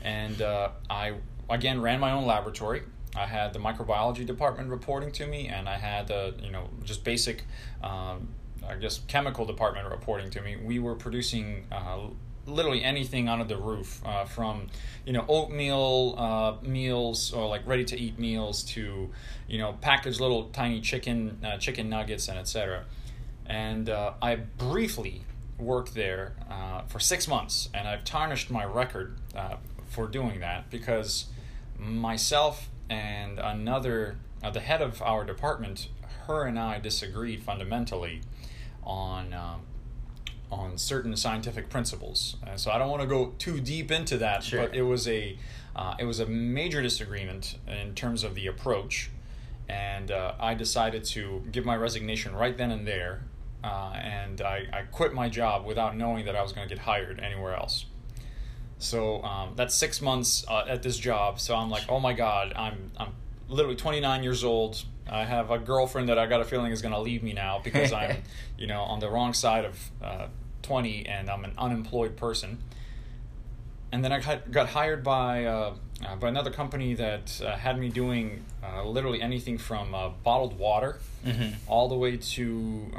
[0.03, 1.15] and uh, I
[1.49, 2.83] again ran my own laboratory.
[3.15, 7.03] I had the microbiology department reporting to me, and I had the you know just
[7.03, 7.43] basic.
[7.83, 8.29] Um,
[8.67, 10.55] I guess chemical department reporting to me.
[10.55, 12.07] We were producing uh,
[12.47, 14.67] literally anything under the roof, uh, from
[15.05, 19.09] you know oatmeal uh, meals or like ready to eat meals to
[19.47, 22.85] you know packaged little tiny chicken uh, chicken nuggets and etc.
[23.45, 25.21] And uh, I briefly
[25.57, 30.69] worked there uh, for six months, and I've tarnished my record uh, for doing that
[30.69, 31.25] because
[31.77, 34.17] myself and another
[34.53, 35.87] the head of our department,
[36.27, 38.21] her and I disagreed fundamentally
[38.83, 39.61] on um,
[40.51, 42.37] on certain scientific principles.
[42.45, 44.61] Uh, so I don't want to go too deep into that, Sure.
[44.67, 45.37] but it was a
[45.75, 49.09] uh, it was a major disagreement in terms of the approach,
[49.67, 53.23] and uh, I decided to give my resignation right then and there,
[53.63, 56.83] uh, and I, I quit my job without knowing that I was going to get
[56.85, 57.85] hired anywhere else.
[58.77, 61.39] So um, that's six months uh, at this job.
[61.41, 63.13] So I'm like, oh my god, I'm I'm
[63.49, 64.83] literally 29 years old.
[65.09, 67.61] I have a girlfriend that I got a feeling is going to leave me now
[67.63, 68.17] because I'm,
[68.57, 70.27] you know, on the wrong side of uh,
[70.63, 72.57] 20 and I'm an unemployed person.
[73.91, 77.79] And then I got, got hired by uh, uh, by another company that uh, had
[77.79, 81.53] me doing uh, literally anything from uh, bottled water Mhm.
[81.67, 82.91] all the way to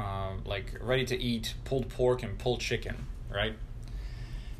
[0.45, 3.53] like ready to eat pulled pork and pulled chicken, right?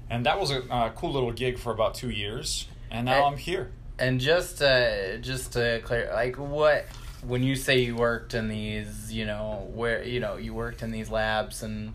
[0.10, 3.24] And that was a uh, cool little gig for about two years, and now Hey.
[3.24, 3.72] I'm here.
[4.00, 6.86] And just uh, just to clear, like what
[7.28, 10.92] when you say you worked in these, you know, where you know you worked in
[10.92, 11.94] these labs and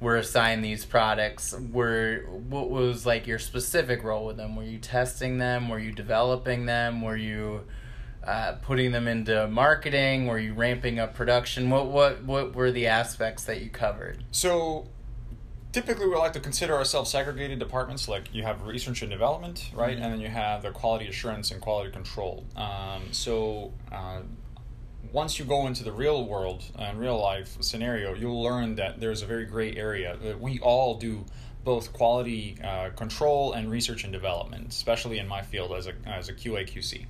[0.00, 4.56] were assigned these products, were what was like your specific role with them?
[4.56, 5.68] Were you testing them?
[5.68, 7.02] Were you developing them?
[7.02, 7.62] Were you
[8.24, 10.26] uh, putting them into marketing?
[10.26, 11.68] Were you ramping up production?
[11.70, 14.24] What what what were the aspects that you covered?
[14.30, 14.86] So
[15.72, 19.96] typically we like to consider ourselves segregated departments like you have research and development right
[19.96, 20.02] Mhm.
[20.02, 24.18] and then you have the quality assurance and quality control um, so uh,
[25.12, 29.22] once you go into the real world and real life scenario you'll learn that there's
[29.22, 31.24] a very gray area that we all do
[31.62, 36.28] both quality uh, control and research and development especially in my field as a, as
[36.28, 37.06] a qa qc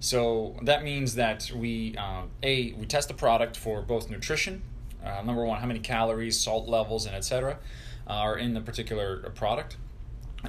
[0.00, 4.62] so that means that we um, a we test the product for both nutrition,
[5.04, 7.58] uh, number one, how many calories, salt levels, and etc.
[8.06, 9.76] are in the particular product.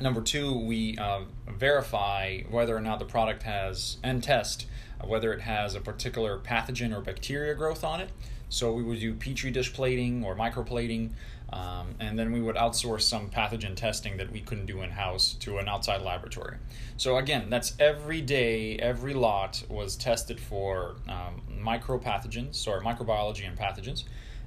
[0.01, 4.73] Number two, we uh, verify whether or not the product has and test uh,
[5.05, 8.09] whether it has a particular pathogen or bacteria growth on it.
[8.49, 11.11] So we would do petri dish plating or microplating,
[11.51, 15.33] um, and then we would outsource some pathogen testing that we couldn't do in house
[15.41, 16.57] to an outside laboratory.
[16.95, 23.57] So again, that's every day, every lot was tested for um, micropathogens or microbiology and
[23.57, 24.03] pathogens.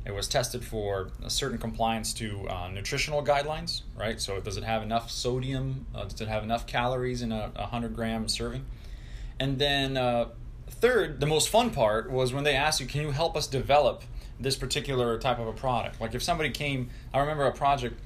[0.07, 4.19] It was tested for a certain compliance to uh, nutritional guidelines, right?
[4.19, 5.87] So does it have enough sodium?
[5.95, 8.65] Uh, does it have enough calories in a, a 100 gram serving?
[9.39, 10.29] And then uh,
[10.81, 14.03] third, the most fun part was when they asked you, "Can you help us develop
[14.39, 18.01] this particular type of a product?" Like if somebody came, I remember a project.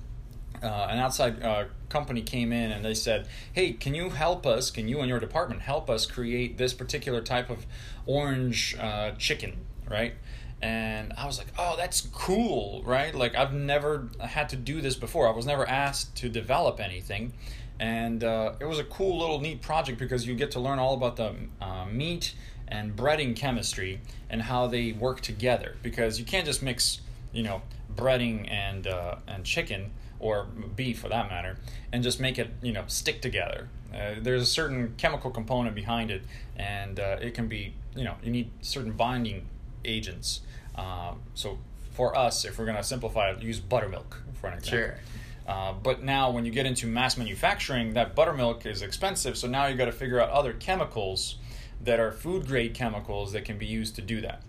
[0.62, 4.70] Uh, an outside uh, company came in and they said, "Hey, can you help us?
[4.70, 7.66] Can you and your department help us create this particular type of
[8.06, 9.58] orange uh, chicken,
[9.90, 10.14] right?"
[10.62, 13.14] And I was like, "Oh, that's cool, right?
[13.14, 15.28] Like I've never had to do this before.
[15.28, 17.34] I was never asked to develop anything."
[17.80, 20.94] and uh, it was a cool little neat project because you get to learn all
[20.94, 22.34] about the uh, meat
[22.68, 24.00] and breading chemistry
[24.30, 27.00] and how they work together because you can't just mix
[27.32, 27.62] you know
[27.94, 29.90] breading and uh, and chicken
[30.20, 30.44] or
[30.76, 31.56] beef for that matter
[31.92, 36.10] and just make it you know stick together uh, there's a certain chemical component behind
[36.10, 36.22] it
[36.56, 39.46] and uh, it can be you know you need certain binding
[39.84, 40.40] agents
[40.76, 41.58] um, so
[41.92, 44.98] for us if we're going to simplify it use buttermilk for an example Sure.
[45.46, 49.36] uh, but now, when you get into mass manufacturing, that buttermilk is expensive.
[49.36, 51.36] So now you got to figure out other chemicals
[51.84, 54.42] that are food grade chemicals that can be used to do that.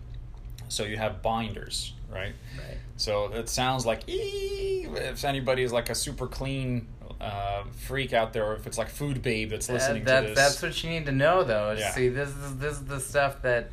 [0.68, 2.34] So you have binders, right?
[2.58, 2.78] Right.
[2.98, 6.88] So it sounds like ee, if anybody is like a super clean
[7.22, 10.36] uh, freak out there, or if it's like Food Babe that's listening that, to this.
[10.36, 11.76] That's what you need to know, though.
[11.78, 11.92] Yeah.
[11.92, 13.70] See, this is this is the stuff that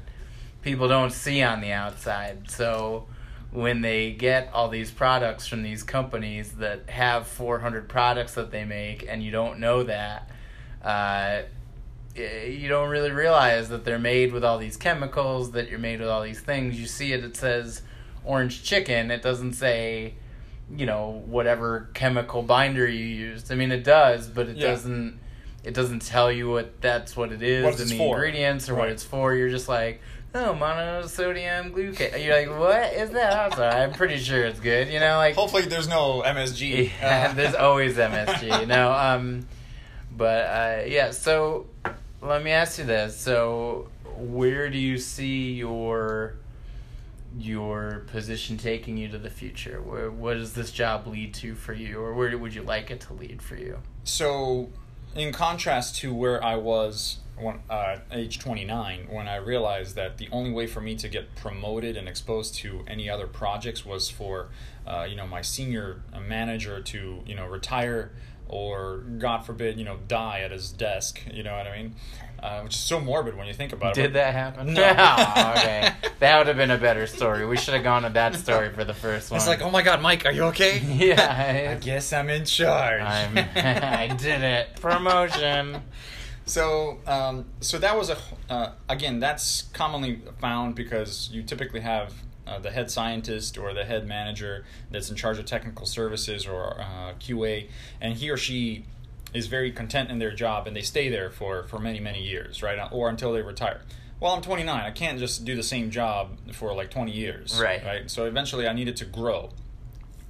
[0.62, 2.50] people don't see on the outside.
[2.50, 3.06] So
[3.50, 8.64] when they get all these products from these companies that have 400 products that they
[8.64, 10.30] make, and you don't know that,
[10.82, 11.42] uh,
[12.14, 15.52] you don't really realize that they're made with all these chemicals.
[15.52, 16.78] That you're made with all these things.
[16.80, 17.24] You see it.
[17.24, 17.82] It says
[18.24, 19.10] orange chicken.
[19.10, 20.14] It doesn't say
[20.74, 23.50] you know whatever chemical binder you used.
[23.52, 24.68] I mean, it does, but it Yeah.
[24.68, 25.18] doesn't.
[25.64, 28.16] It doesn't tell you what that's what it is What and the for.
[28.16, 29.32] ingredients or what it's for.
[29.32, 30.00] You're just like,
[30.34, 32.20] oh, monosodium glucose.
[32.20, 33.32] You're like, what is that?
[33.32, 34.88] I'm sorry, I'm pretty sure it's good.
[34.88, 36.90] You know, like Hopefully, there's no MSG.
[37.00, 38.66] yeah, there's always MSG.
[38.66, 39.46] no, um,
[40.10, 41.10] but uh, yeah.
[41.12, 41.66] So
[42.22, 46.36] let me ask you this: So where do you see your
[47.38, 49.80] your position taking you to the future?
[49.82, 53.00] Where what does this job lead to for you, or where would you like it
[53.02, 53.78] to lead for you?
[54.04, 54.68] so
[55.14, 60.28] in contrast to where I was when uh, age 29 when I realized that the
[60.30, 64.48] only way for me to get promoted and exposed to any other projects was for
[64.86, 68.12] uh, you know my senior manager to you know retire
[68.52, 71.94] or God forbid you know die at his desk you know what I mean
[72.42, 74.74] uh, which is so morbid when you think about it Did that happen?
[74.74, 74.82] No.
[74.98, 77.46] Oh, okay, that would have been a better story.
[77.46, 79.38] We should have gone to that story for the first one.
[79.38, 81.14] it's like oh my god Mike are you okay yeah.
[81.48, 81.74] I yeah.
[81.76, 84.80] guess I'm in charge I'm, I did it.
[84.80, 85.82] Promotion.
[86.44, 88.18] So, um, so that was a
[88.50, 92.12] uh, again that's commonly found because you typically have
[92.46, 96.80] uh, the head scientist or the head manager that's in charge of technical services or
[96.80, 97.68] uh, QA,
[98.00, 98.84] and he or she
[99.34, 102.62] is very content in their job and they stay there for for many many years,
[102.62, 103.80] right, or until they retire.
[104.20, 104.68] Well, I'm 29.
[104.80, 107.84] I can't just do the same job for like 20 years, Right.
[107.84, 108.08] Right.
[108.10, 109.50] So eventually, I needed to grow,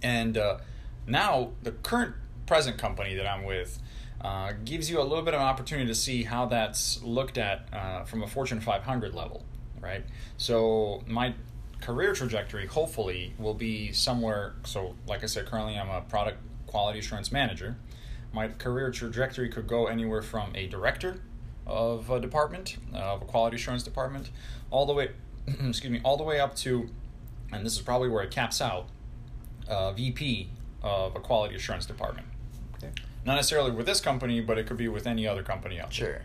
[0.02, 0.58] and uh,
[1.06, 2.14] now the current
[2.46, 3.78] present company that I'm with
[4.22, 7.66] uh, gives you a little bit of an opportunity to see how that's looked at
[7.72, 9.44] uh, from a Fortune 500 level,
[9.80, 10.04] right?
[10.36, 11.34] So my
[11.83, 14.55] career trajectory hopefully will be somewhere.
[14.64, 17.76] So, like I said, currently I'm a product quality assurance manager.
[18.33, 21.20] My career trajectory could go anywhere from a director
[21.66, 24.30] of a department, of a quality assurance department,
[24.70, 25.11] all the way,
[25.47, 26.89] excuse me, all the way up to,
[27.53, 28.87] and this is probably where it caps out,
[29.68, 30.49] uh, VP
[30.83, 32.26] of a quality assurance department.
[32.76, 32.91] okay.
[33.24, 35.95] Not necessarily with this company, but it could be with any other company out there.
[35.95, 36.22] Sure.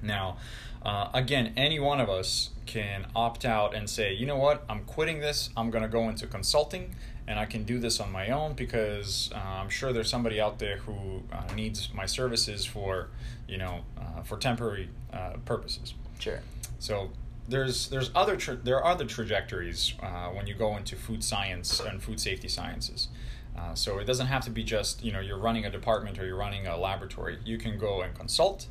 [0.00, 0.38] Now,
[0.84, 4.84] uh, again, any one of us can opt out and say, you know what, I'm
[4.84, 5.50] quitting this.
[5.56, 6.94] I'm going to go into consulting,
[7.26, 10.58] and I can do this on my own because uh, I'm sure there's somebody out
[10.58, 13.08] there who uh, needs my services for,
[13.48, 15.94] you know, uh, for temporary uh, purposes.
[16.18, 16.40] Sure.
[16.78, 17.10] So
[17.48, 21.80] there's there's other tra- there are other trajectories uh, when you go into food science
[21.80, 23.08] and food safety sciences.
[23.56, 26.26] Uh, so it doesn't have to be just you know you're running a department or
[26.26, 27.38] you're running a laboratory.
[27.44, 28.66] You can go and consult.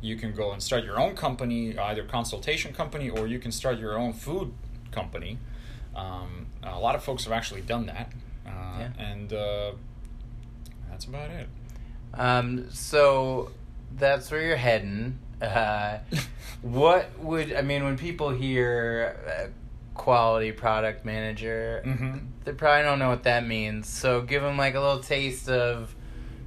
[0.00, 3.78] You can go and start your own company, either consultation company or you can start
[3.78, 4.52] your own food
[4.92, 5.38] company.
[5.96, 8.12] Um, a lot of folks have actually done that,
[8.46, 8.88] uh, Yeah.
[8.98, 9.72] and uh,
[10.88, 11.48] that's about it.
[12.14, 13.50] Um, so
[13.96, 15.18] that's where you're heading.
[15.42, 15.98] Uh,
[16.62, 19.46] what would I mean when people hear uh,
[19.94, 21.82] quality product manager?
[21.84, 22.28] Mhm.
[22.44, 23.88] They probably don't know what that means.
[23.88, 25.94] So give them like a little taste of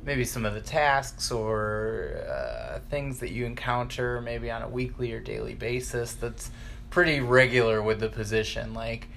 [0.04, 5.12] maybe some of the tasks or uh, things that you encounter maybe on a weekly
[5.14, 6.14] or daily basis.
[6.14, 6.52] That's
[6.90, 8.74] pretty regular with the position.
[8.74, 9.08] Like,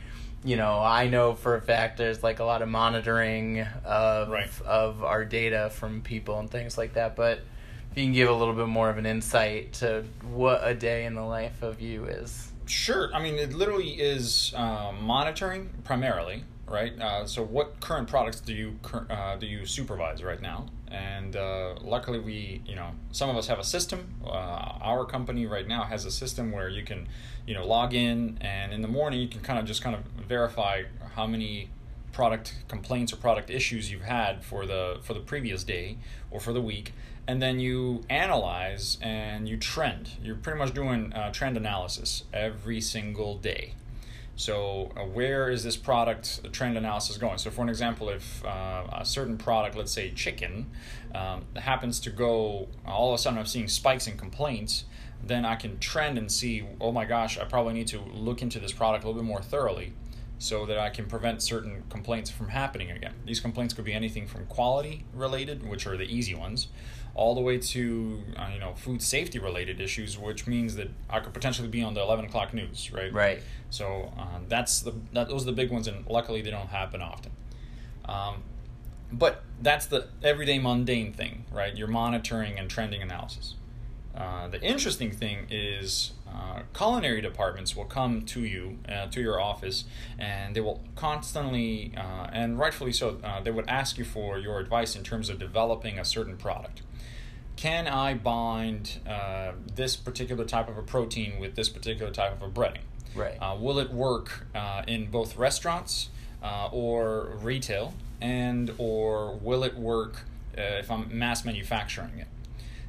[0.44, 4.48] you know, I know for a fact there's like a lot of monitoring of Right.
[4.66, 7.16] of our data from people and things like that.
[7.16, 7.38] But
[7.90, 11.06] if you can give a little bit more of an insight to what a day
[11.06, 12.50] in the life of you is.
[12.66, 13.10] Sure.
[13.14, 16.98] I mean, it literally is uh, monitoring primarily, right?
[17.00, 18.78] Uh, so, what current products do you
[19.10, 20.66] uh, do you supervise right now?
[20.88, 24.14] And uh, luckily, we, you know, some of us have a system.
[24.24, 24.28] Uh,
[24.80, 27.08] our company right now has a system where you can,
[27.46, 30.02] you know, log in, and in the morning you can kind of just kind of
[30.26, 30.82] verify
[31.14, 31.68] how many
[32.14, 35.98] product complaints or product issues you've had for the for the previous day
[36.30, 36.92] or for the week
[37.26, 42.80] and then you analyze and you trend you're pretty much doing uh, trend analysis every
[42.80, 43.74] single day
[44.36, 48.84] so uh, where is this product trend analysis going so for an example if uh,
[48.92, 50.70] a certain product let's say chicken
[51.14, 54.84] um, happens to go all of a sudden i'm seeing spikes in complaints
[55.22, 58.58] then i can trend and see oh my gosh i probably need to look into
[58.58, 59.92] this product a little bit more thoroughly
[60.38, 63.14] so that I can prevent certain complaints from happening again.
[63.24, 66.68] These complaints could be anything from quality related, which are the easy ones,
[67.14, 71.20] all the way to uh, you know food safety related issues, which means that I
[71.20, 73.12] could potentially be on the eleven o'clock news, right?
[73.12, 73.42] Right.
[73.70, 77.00] So uh, that's the that, those are the big ones, and luckily they don't happen
[77.02, 77.32] often.
[78.06, 78.42] Um,
[79.12, 81.76] but that's the everyday mundane thing, right?
[81.76, 83.54] You're monitoring and trending analysis.
[84.14, 89.40] Uh, the interesting thing is uh, culinary departments will come to you uh, to your
[89.40, 89.84] office
[90.18, 94.60] and they will constantly uh, and rightfully so uh, they would ask you for your
[94.60, 96.82] advice in terms of developing a certain product
[97.56, 102.42] can i bind uh, this particular type of a protein with this particular type of
[102.42, 102.82] a breading?
[103.14, 103.38] Right.
[103.60, 104.46] Will it work
[104.88, 106.08] in both restaurants
[106.42, 110.22] or retail and or will it work
[110.56, 112.26] if i'm mass manufacturing it?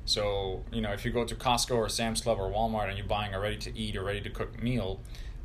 [0.06, 3.08] So, you know, if you go to Costco or Sam's Club or Walmart and you're
[3.08, 5.00] buying a ready to eat or ready to cook meal,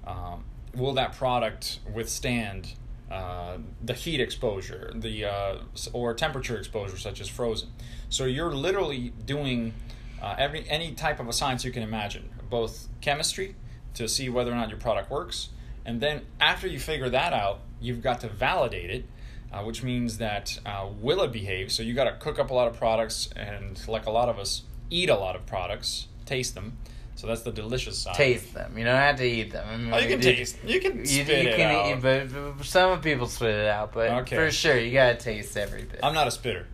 [0.06, 0.44] um,
[0.74, 2.74] will that product withstand
[3.10, 5.58] uh, the heat exposure, the uh,
[5.94, 7.70] or temperature exposure, such as frozen?
[8.10, 9.72] So you're literally doing
[10.20, 13.56] uh, every any type of a science you can imagine, both chemistry
[13.94, 15.48] to see whether or not your product works,
[15.84, 19.04] and then after you figure that out, you've got to validate it
[19.52, 21.72] uh, which means that uh, will it behave?
[21.72, 24.38] So you got to cook up a lot of products, and like a lot of
[24.38, 26.76] us, eat a lot of products, taste them.
[27.16, 28.14] So that's the delicious side.
[28.14, 28.78] Taste them.
[28.78, 29.66] You don't have to eat them.
[29.68, 30.56] I mean, oh, you can taste.
[30.64, 31.98] You can spit you, you it can out.
[31.98, 33.92] Eat, but some people spit it out.
[33.92, 34.36] But okay.
[34.36, 36.00] for sure, you gotta taste every bit.
[36.02, 36.66] I'm not a spitter.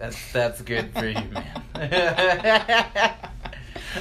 [0.00, 1.62] That's that's good for you, man.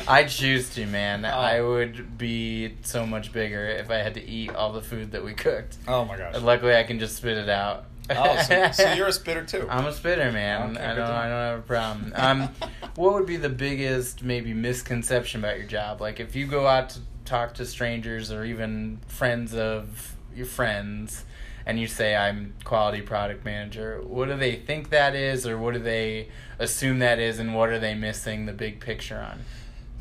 [0.08, 1.26] I choose to, man.
[1.26, 1.30] Oh.
[1.30, 5.26] I would be so much bigger if I had to eat all the food that
[5.26, 5.76] we cooked.
[5.90, 6.40] Oh my gosh!
[6.40, 7.84] luckily, I can just spit it out.
[8.12, 9.68] oh, so, so, you're a spitter too?
[9.70, 10.78] I'm a spitter, man.
[10.78, 11.06] Okay, I don't.
[11.06, 12.14] I don't have a problem.
[12.16, 12.50] Um,
[12.96, 16.00] what would be the biggest maybe misconception about your job?
[16.00, 21.26] Like if you go out to talk to strangers or even friends of your friends,
[21.70, 25.76] and you say I'm quality product manager, what do they think that is, or what
[25.76, 29.40] do they assume that is, and what are they missing the big picture on?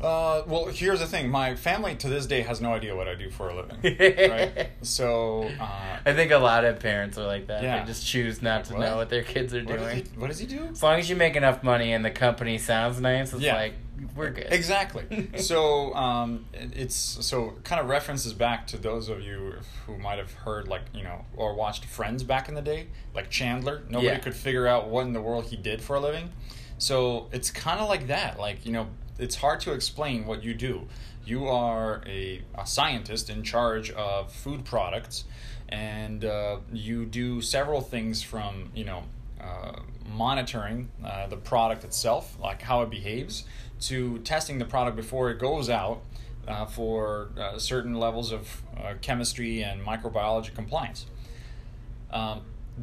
[0.01, 1.29] Uh, well, here's the thing.
[1.29, 3.77] My family to this day has no idea what I do for a living.
[4.31, 4.69] right?
[4.81, 7.61] So uh, I think a lot of parents are like that.
[7.61, 7.81] Yeah.
[7.81, 8.79] They just choose not to what?
[8.79, 9.97] know what their kids are what doing.
[9.97, 10.69] He, what does he do?
[10.71, 13.53] As long as you make enough money and the company sounds nice, it's yeah.
[13.53, 13.75] like
[14.15, 14.47] we're good.
[14.49, 15.29] Exactly.
[15.37, 20.33] so um, it's so kind of references back to those of you who might have
[20.33, 23.83] heard like you know or watched Friends back in the day, like Chandler.
[23.89, 24.19] Nobody yeah.
[24.19, 26.31] could figure out what in the world he did for a living.
[26.77, 28.39] So it's kind of like that.
[28.39, 28.87] Like you know
[29.17, 30.87] it's hard to explain what you do.
[31.25, 35.25] You are a, a scientist in charge of food products,
[35.67, 39.03] and uh, you do several things from you know
[39.41, 39.79] uh,
[40.15, 43.45] monitoring uh, the product itself, like how it behaves,
[43.81, 46.01] to testing the product before it goes out
[46.47, 51.05] uh, for uh, certain levels of uh, chemistry and microbiology compliance.
[52.11, 52.41] Um,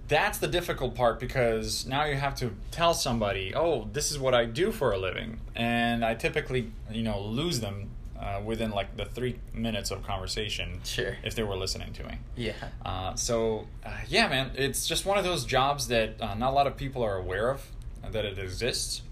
[0.09, 4.35] that's the difficult part because now you have to tell somebody, "Oh, this is what
[4.35, 7.91] I do for a living," and I typically, you know, lose them
[8.21, 10.81] uh, within like the three minutes of conversation.
[10.85, 11.17] Sure.
[11.23, 12.19] If they were listening to me.
[12.37, 12.53] Yeah.
[12.85, 16.55] Uh, so uh, yeah, man, it's just one of those jobs that uh, not a
[16.55, 17.67] lot of people are aware of
[18.11, 19.03] that it exists.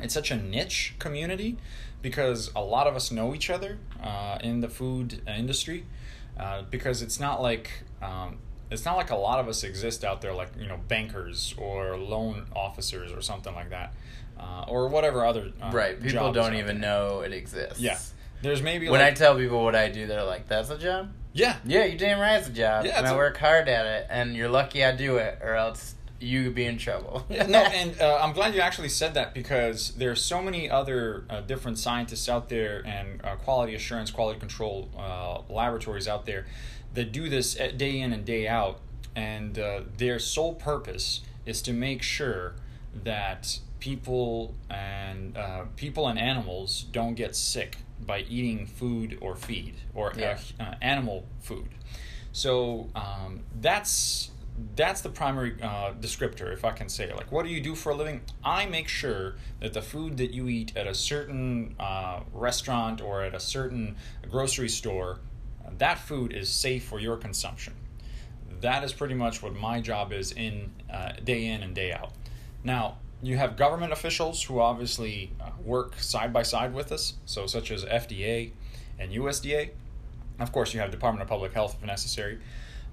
[0.00, 1.56] It's such a niche community
[2.02, 5.84] because a lot of us know each other uh, in the food industry.
[6.70, 8.38] because it's not like um,
[8.70, 11.96] it's not like a lot of us exist out there like you know bankers or
[11.96, 13.92] loan officers or something like that
[14.38, 16.90] uh, or whatever other uh, right people don't even there.
[16.90, 17.98] know it exists yeah
[18.42, 21.10] there's maybe when like, I tell people what I do they're like that's a job
[21.32, 23.16] yeah yeah you damn right it's a job yeah, and I a...
[23.16, 26.64] work hard at it and you're lucky I do it or else you could be
[26.64, 27.24] in trouble.
[27.30, 31.24] no, and uh, I'm glad you actually said that because there are so many other
[31.30, 36.46] uh, different scientists out there and uh, quality assurance, quality control uh, laboratories out there
[36.94, 38.80] that do this day in and day out,
[39.14, 42.54] and uh, their sole purpose is to make sure
[43.04, 49.74] that people and uh, people and animals don't get sick by eating food or feed
[49.94, 50.38] or Yeah.
[50.58, 51.68] uh, uh, animal food.
[52.32, 54.30] So um, that's
[54.76, 57.12] that's the primary uh, descriptor, if I can say.
[57.12, 58.22] Like, what do you do for a living?
[58.44, 63.22] I make sure that the food that you eat at a certain uh, restaurant or
[63.22, 63.96] at a certain
[64.30, 65.18] grocery store,
[65.78, 67.74] that food is safe for your consumption.
[68.60, 72.12] That is pretty much what my job is in uh, day in and day out.
[72.64, 77.46] Now, you have government officials who obviously uh, work side by side with us, so
[77.46, 78.52] such as FDA
[78.98, 79.70] and USDA.
[80.38, 82.38] Of course, you have Department of Public Health if necessary,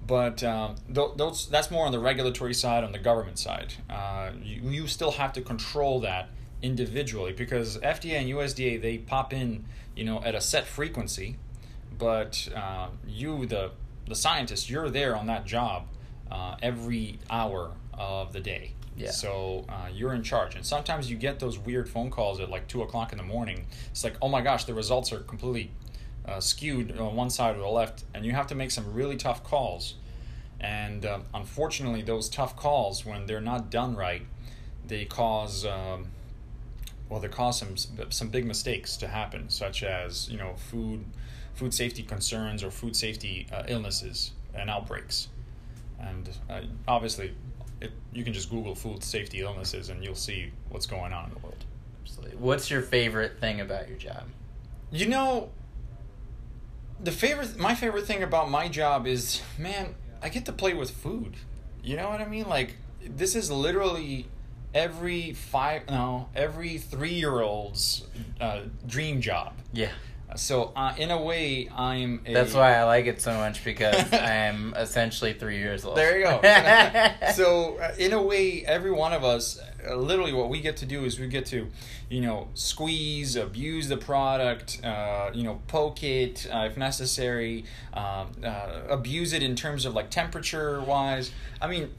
[0.08, 3.74] but um, th- those that's more on the regulatory side, on the government side.
[3.90, 6.30] Uh, you, you still have to control that
[6.62, 11.38] individually because FDA and USDA they pop in, you know, at a set frequency,
[11.98, 13.72] but uh, you the
[14.08, 15.88] the scientist you're there on that job
[16.32, 18.74] uh, every hour of the day.
[18.98, 19.12] Yeah.
[19.12, 22.68] So uh, you're in charge, and sometimes you get those weird phone calls at like
[22.68, 23.66] two o'clock in the morning.
[23.92, 25.72] It's like, oh my gosh, the results are completely
[26.28, 29.18] uh, skewed on one side or the left, and you have to make some really
[29.18, 29.96] tough calls.
[30.60, 34.24] And um, unfortunately, those tough calls, when they're not done right,
[34.88, 36.08] they cause um,
[37.10, 37.76] well, they cause some
[38.10, 41.06] some big mistakes to happen, such as you know food
[41.54, 45.30] food safety concerns or food safety uh, illnesses and outbreaks.
[46.00, 47.34] And uh, obviously,
[47.80, 51.34] it, you can just Google food safety illnesses, and you'll see what's going on in
[51.34, 51.64] the world.
[52.04, 52.38] Absolutely.
[52.38, 54.24] What's your favorite thing about your job?
[54.92, 55.50] You know,
[57.04, 60.92] the favorite, my favorite thing about my job is, man, I get to play with
[60.92, 61.36] food.
[61.84, 62.48] You know what I mean?
[62.48, 64.28] Like, this is literally
[64.74, 68.06] every five, no, every three year old's
[68.42, 69.54] uh, dream job.
[69.72, 69.92] Yeah.
[70.36, 72.22] So, uh, in a way, I'm.
[72.26, 75.96] A, That's why I like it so much because I'm essentially three years old.
[75.96, 76.42] There you go.
[77.34, 80.86] so, uh, in a way, every one of us, uh, literally, what we get to
[80.86, 81.68] do is we get to,
[82.10, 88.32] you know, squeeze, abuse the product, uh, you know, poke it uh, if necessary, um,
[88.44, 91.32] uh, abuse it in terms of like temperature wise.
[91.62, 91.92] I mean,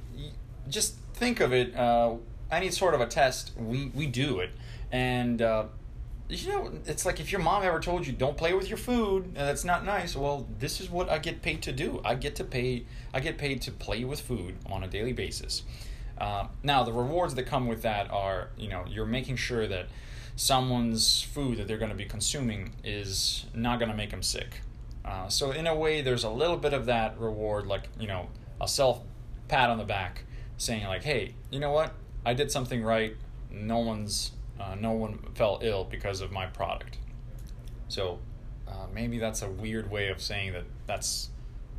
[0.69, 1.75] just think of it.
[1.77, 2.15] Uh,
[2.51, 4.51] any sort of a test, we we do it,
[4.93, 5.41] and.
[6.29, 9.33] You know, it's like if your mom ever told you don't play with your food,
[9.37, 10.17] that's not nice.
[10.17, 12.01] Well, this is what I get paid to do.
[12.05, 12.85] I get to pay.
[13.15, 15.63] I get paid to play with food on a daily basis.
[16.19, 19.87] Uh, now, the rewards that come with that are, you know, you're making sure that
[20.37, 24.61] someone's food that they're going to be consuming is not going to make them sick.
[25.05, 28.29] Uh, so, in a way, there's a little bit of that reward, like you know,
[28.61, 29.01] a self
[29.49, 30.25] pat on the back,
[30.57, 31.93] saying like, "Hey, you know what?
[32.25, 33.15] I did something right.
[33.51, 36.99] No one's uh, no one fell ill because of my product.
[37.89, 38.19] So
[38.67, 41.31] uh, maybe that's a weird way of saying that that's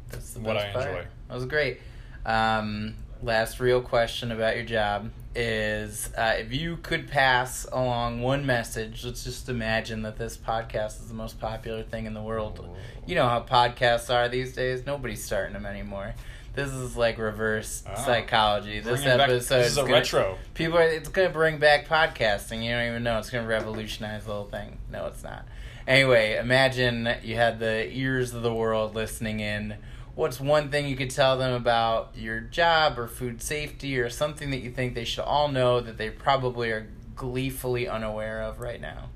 [0.10, 0.88] That's the what I part.
[0.88, 1.06] enjoy.
[1.28, 1.82] That was great.
[2.26, 8.46] Um, last real question about your job is uh, if you could pass along one
[8.46, 12.68] message, let's just imagine that this podcast is the most popular thing in the world.
[13.06, 14.86] You know how podcasts are these days?
[14.86, 16.16] Nobody's starting them anymore.
[16.56, 17.94] This is like reverse Oh.
[18.04, 18.80] psychology.
[18.80, 20.38] This Bringing back- episode this is a gonna- retro.
[20.56, 22.64] People, are, it's gonna bring back podcasting.
[22.64, 23.20] You don't even know.
[23.20, 24.80] It's gonna revolutionize the whole thing.
[24.92, 25.46] No, it's not.
[25.88, 29.76] Anyway, imagine you had the ears of the world listening in.
[30.18, 34.50] What's one thing you could tell them about your job or food safety or something
[34.50, 38.82] that you think they should all know that they probably are gleefully unaware of right
[38.82, 39.10] now?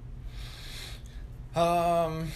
[1.60, 2.28] Um.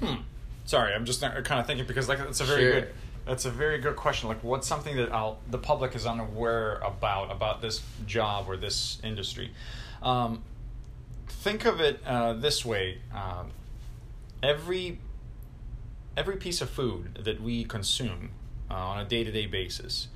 [0.00, 0.22] Hmm.
[0.64, 2.72] Sorry, I'm just kind of thinking because like that's a very Sure.
[2.80, 2.88] good.
[3.24, 4.28] That's a very good question.
[4.28, 8.98] Like, what's something that I'll, the public is unaware about about this job or this
[9.04, 9.52] industry?
[10.02, 10.42] Um,
[11.28, 13.52] think of it uh, this way: um,
[14.42, 14.98] every
[16.16, 18.30] every piece of food that we consume
[18.70, 20.08] uh, on a day to day basis,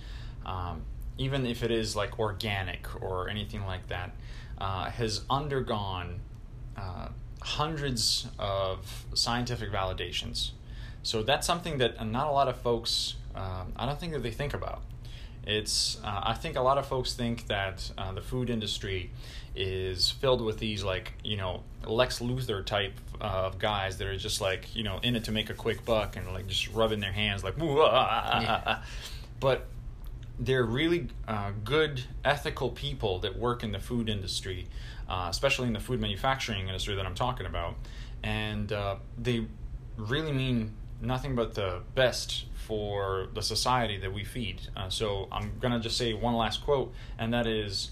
[0.45, 0.83] um,
[1.19, 4.13] even if it is like organic or anything like that,
[4.59, 6.21] uh, has undergone
[6.77, 7.09] uh,
[7.43, 10.51] hundreds of scientific validations.
[11.03, 14.31] So that's something that not a lot of folks, um, I don't think that they
[14.31, 14.83] think about.
[15.47, 19.11] It's, uh, I think a lot of folks think that uh, the food industry
[19.55, 24.41] is filled with these like, you know, Lex Luthor type of guys that are just
[24.41, 27.13] like, you know, in it to make a quick buck and like just rubbing their
[27.13, 28.85] hands like, "Woo, ah, ah, ah, ah, ah."
[29.41, 29.67] but
[30.39, 34.67] they're really uh, good, ethical people that work in the food industry,
[35.09, 37.75] uh, especially in the food manufacturing industry that I'm talking about.
[38.23, 39.47] And uh, they
[39.97, 44.61] really mean nothing but the best for the society that we feed.
[44.77, 47.91] Uh, so I'm going to just say one last quote, and that is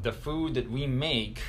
[0.00, 1.40] the food that we make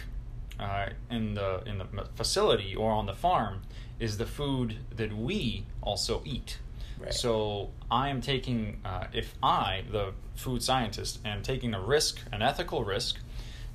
[0.60, 3.62] uh, in the in the facility or on the farm
[4.00, 6.58] is the food that we also eat.
[7.00, 7.14] Right.
[7.14, 12.42] So I am taking, uh, if I, the food scientist, am taking a risk, an
[12.42, 13.18] ethical risk,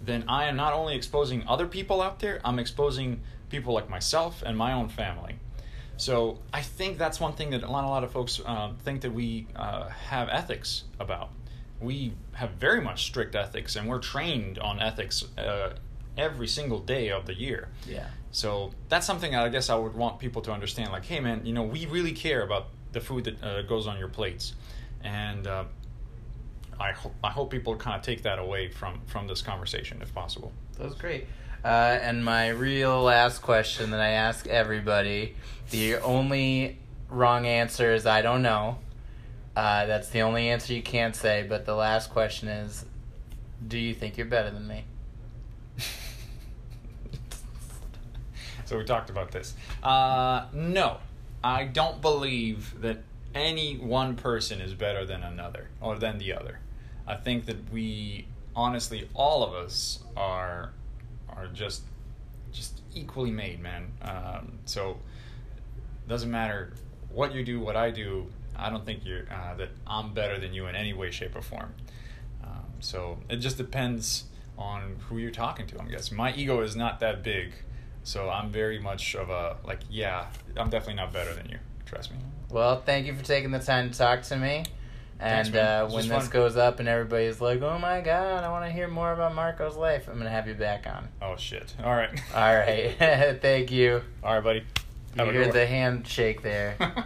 [0.02, 3.20] then I am not only exposing other people out there, I'm exposing
[3.50, 5.36] people like myself and my own family.
[5.98, 9.02] So I think that's one thing that a lot, a lot of folks uh, think
[9.02, 11.30] that we uh, have ethics about.
[11.80, 15.74] We have very much strict ethics, and we're trained on ethics uh,
[16.16, 17.68] every single day of the year.
[17.86, 18.06] Yeah.
[18.30, 20.92] So that's something I guess I would want people to understand.
[20.92, 23.98] Like, hey, man, you know, we really care about the food that uh, goes on
[23.98, 24.54] your plates,
[25.02, 25.64] and uh,
[26.78, 30.14] I hope I hope people kind of take that away from from this conversation if
[30.14, 30.52] possible.
[30.78, 31.26] That was great.
[31.64, 35.34] Uh, and my real last question that I ask everybody
[35.70, 36.78] the only
[37.08, 38.78] wrong answer is I don't know.
[39.56, 42.84] Uh, that's the only answer you can't say, but the last question is
[43.66, 44.84] Do you think you're better than me?
[48.64, 49.54] so we talked about this.
[49.82, 50.98] Uh, no,
[51.42, 52.98] I don't believe that
[53.34, 56.60] any one person is better than another or than the other.
[57.06, 60.72] I think that we honestly all of us are
[61.38, 61.82] are just
[62.52, 63.92] just equally made, man.
[64.02, 64.98] Um, so
[66.08, 66.72] doesn't matter
[67.10, 68.26] what you do, what I do.
[68.56, 71.42] I don't think you're uh, that I'm better than you in any way, shape, or
[71.42, 71.74] form.
[72.42, 74.24] Um, so it just depends
[74.56, 75.78] on who you're talking to.
[75.78, 77.52] I'm guessing my ego is not that big,
[78.02, 80.26] so I'm very much of a like, yeah,
[80.56, 81.58] I'm definitely not better than you.
[81.86, 82.18] Trust me.
[82.50, 84.64] Well, thank you for taking the time to talk to me.
[85.18, 85.82] Thanks, And man.
[85.82, 86.30] uh, when this fun.
[86.30, 89.76] goes up and everybody's like, "Oh my god, I want to hear more about Marco's
[89.76, 91.08] life," I'm gonna have you back on.
[91.20, 91.74] Oh shit!
[91.82, 92.10] All right.
[92.34, 92.94] All right,
[93.42, 94.02] thank you.
[94.22, 94.58] All right, buddy.
[94.60, 94.64] You
[95.16, 95.68] Have a heard good the one.
[95.68, 96.76] handshake there.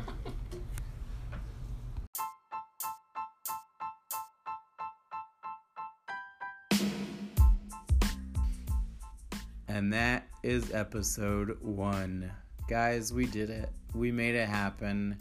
[9.69, 12.31] And that is episode one.
[12.69, 13.71] Guys, we did it.
[13.95, 15.19] We made it happen.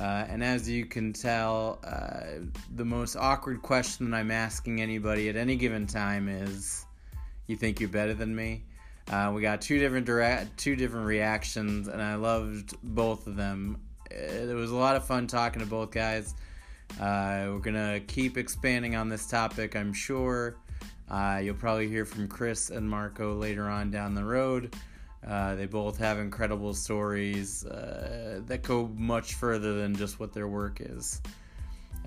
[0.00, 2.40] Uh, and as you can tell, uh,
[2.74, 6.86] the most awkward question that I'm asking anybody at any given time is,
[7.46, 8.64] "You think you're better than me?"
[9.10, 13.80] Uh, we got two different direct, two different reactions, and I loved both of them.
[14.10, 16.34] It was a lot of fun talking to both guys.
[17.00, 20.56] Uh, we're gonna keep expanding on this topic, I'm sure.
[21.10, 24.74] Uh, you'll probably hear from Chris and Marco later on down the road.
[25.26, 30.48] Uh, they both have incredible stories uh, that go much further than just what their
[30.48, 31.22] work is.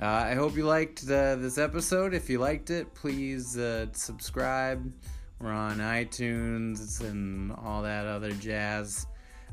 [0.02, 2.14] Uh, I hope you liked uh, this episode.
[2.14, 4.92] If you liked it, please uh, subscribe.
[5.40, 9.08] We're on iTunes and all that other jazz.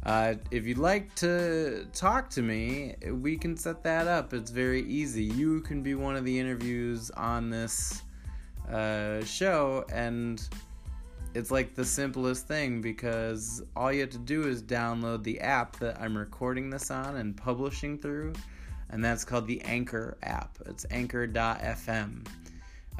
[0.04, 4.34] If you'd like to talk to me, we can set that up.
[4.34, 5.22] It's very easy.
[5.22, 8.02] You can be one of the interviews on this
[9.24, 10.48] show, and
[11.34, 15.78] it's like the simplest thing because all you have to do is download the app
[15.78, 18.34] that I'm recording this on and publishing through,
[18.90, 20.58] and that's called the Anchor app.
[20.66, 22.26] It's anchor.fm.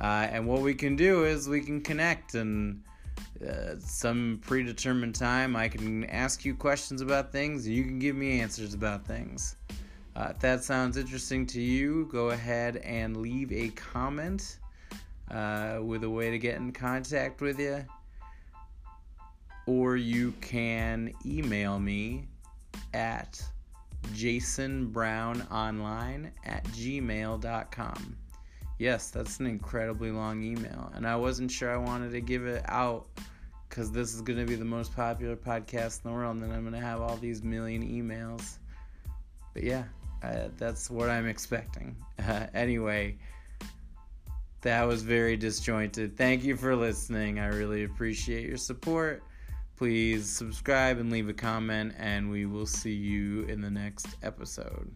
[0.01, 2.83] Uh, and what we can do is we can connect and
[3.47, 8.17] uh, some predetermined time I can ask you questions about things and you can give
[8.17, 9.57] me answers about things.
[10.15, 14.59] Uh, if that sounds interesting to you, go ahead and leave a comment
[15.31, 17.85] uh, with a way to get in contact with you.
[19.67, 22.27] Or you can email me
[22.95, 23.41] at
[24.15, 28.17] jasonbrownonline at gmail.com.
[28.79, 32.65] Yes, that's an incredibly long email, and I wasn't sure I wanted to give it
[32.67, 33.07] out
[33.69, 36.51] because this is going to be the most popular podcast in the world, and then
[36.51, 38.59] I'm going to have all these million emails.
[39.55, 39.85] But yeah,
[40.23, 41.97] uh, that's what I'm expecting.
[42.19, 43.17] Uh, anyway,
[44.63, 46.17] that was very disjointed.
[46.17, 47.39] Thank you for listening.
[47.39, 49.23] I really appreciate your support.
[49.77, 54.91] Please subscribe and leave a comment, and we will see you in the next episode.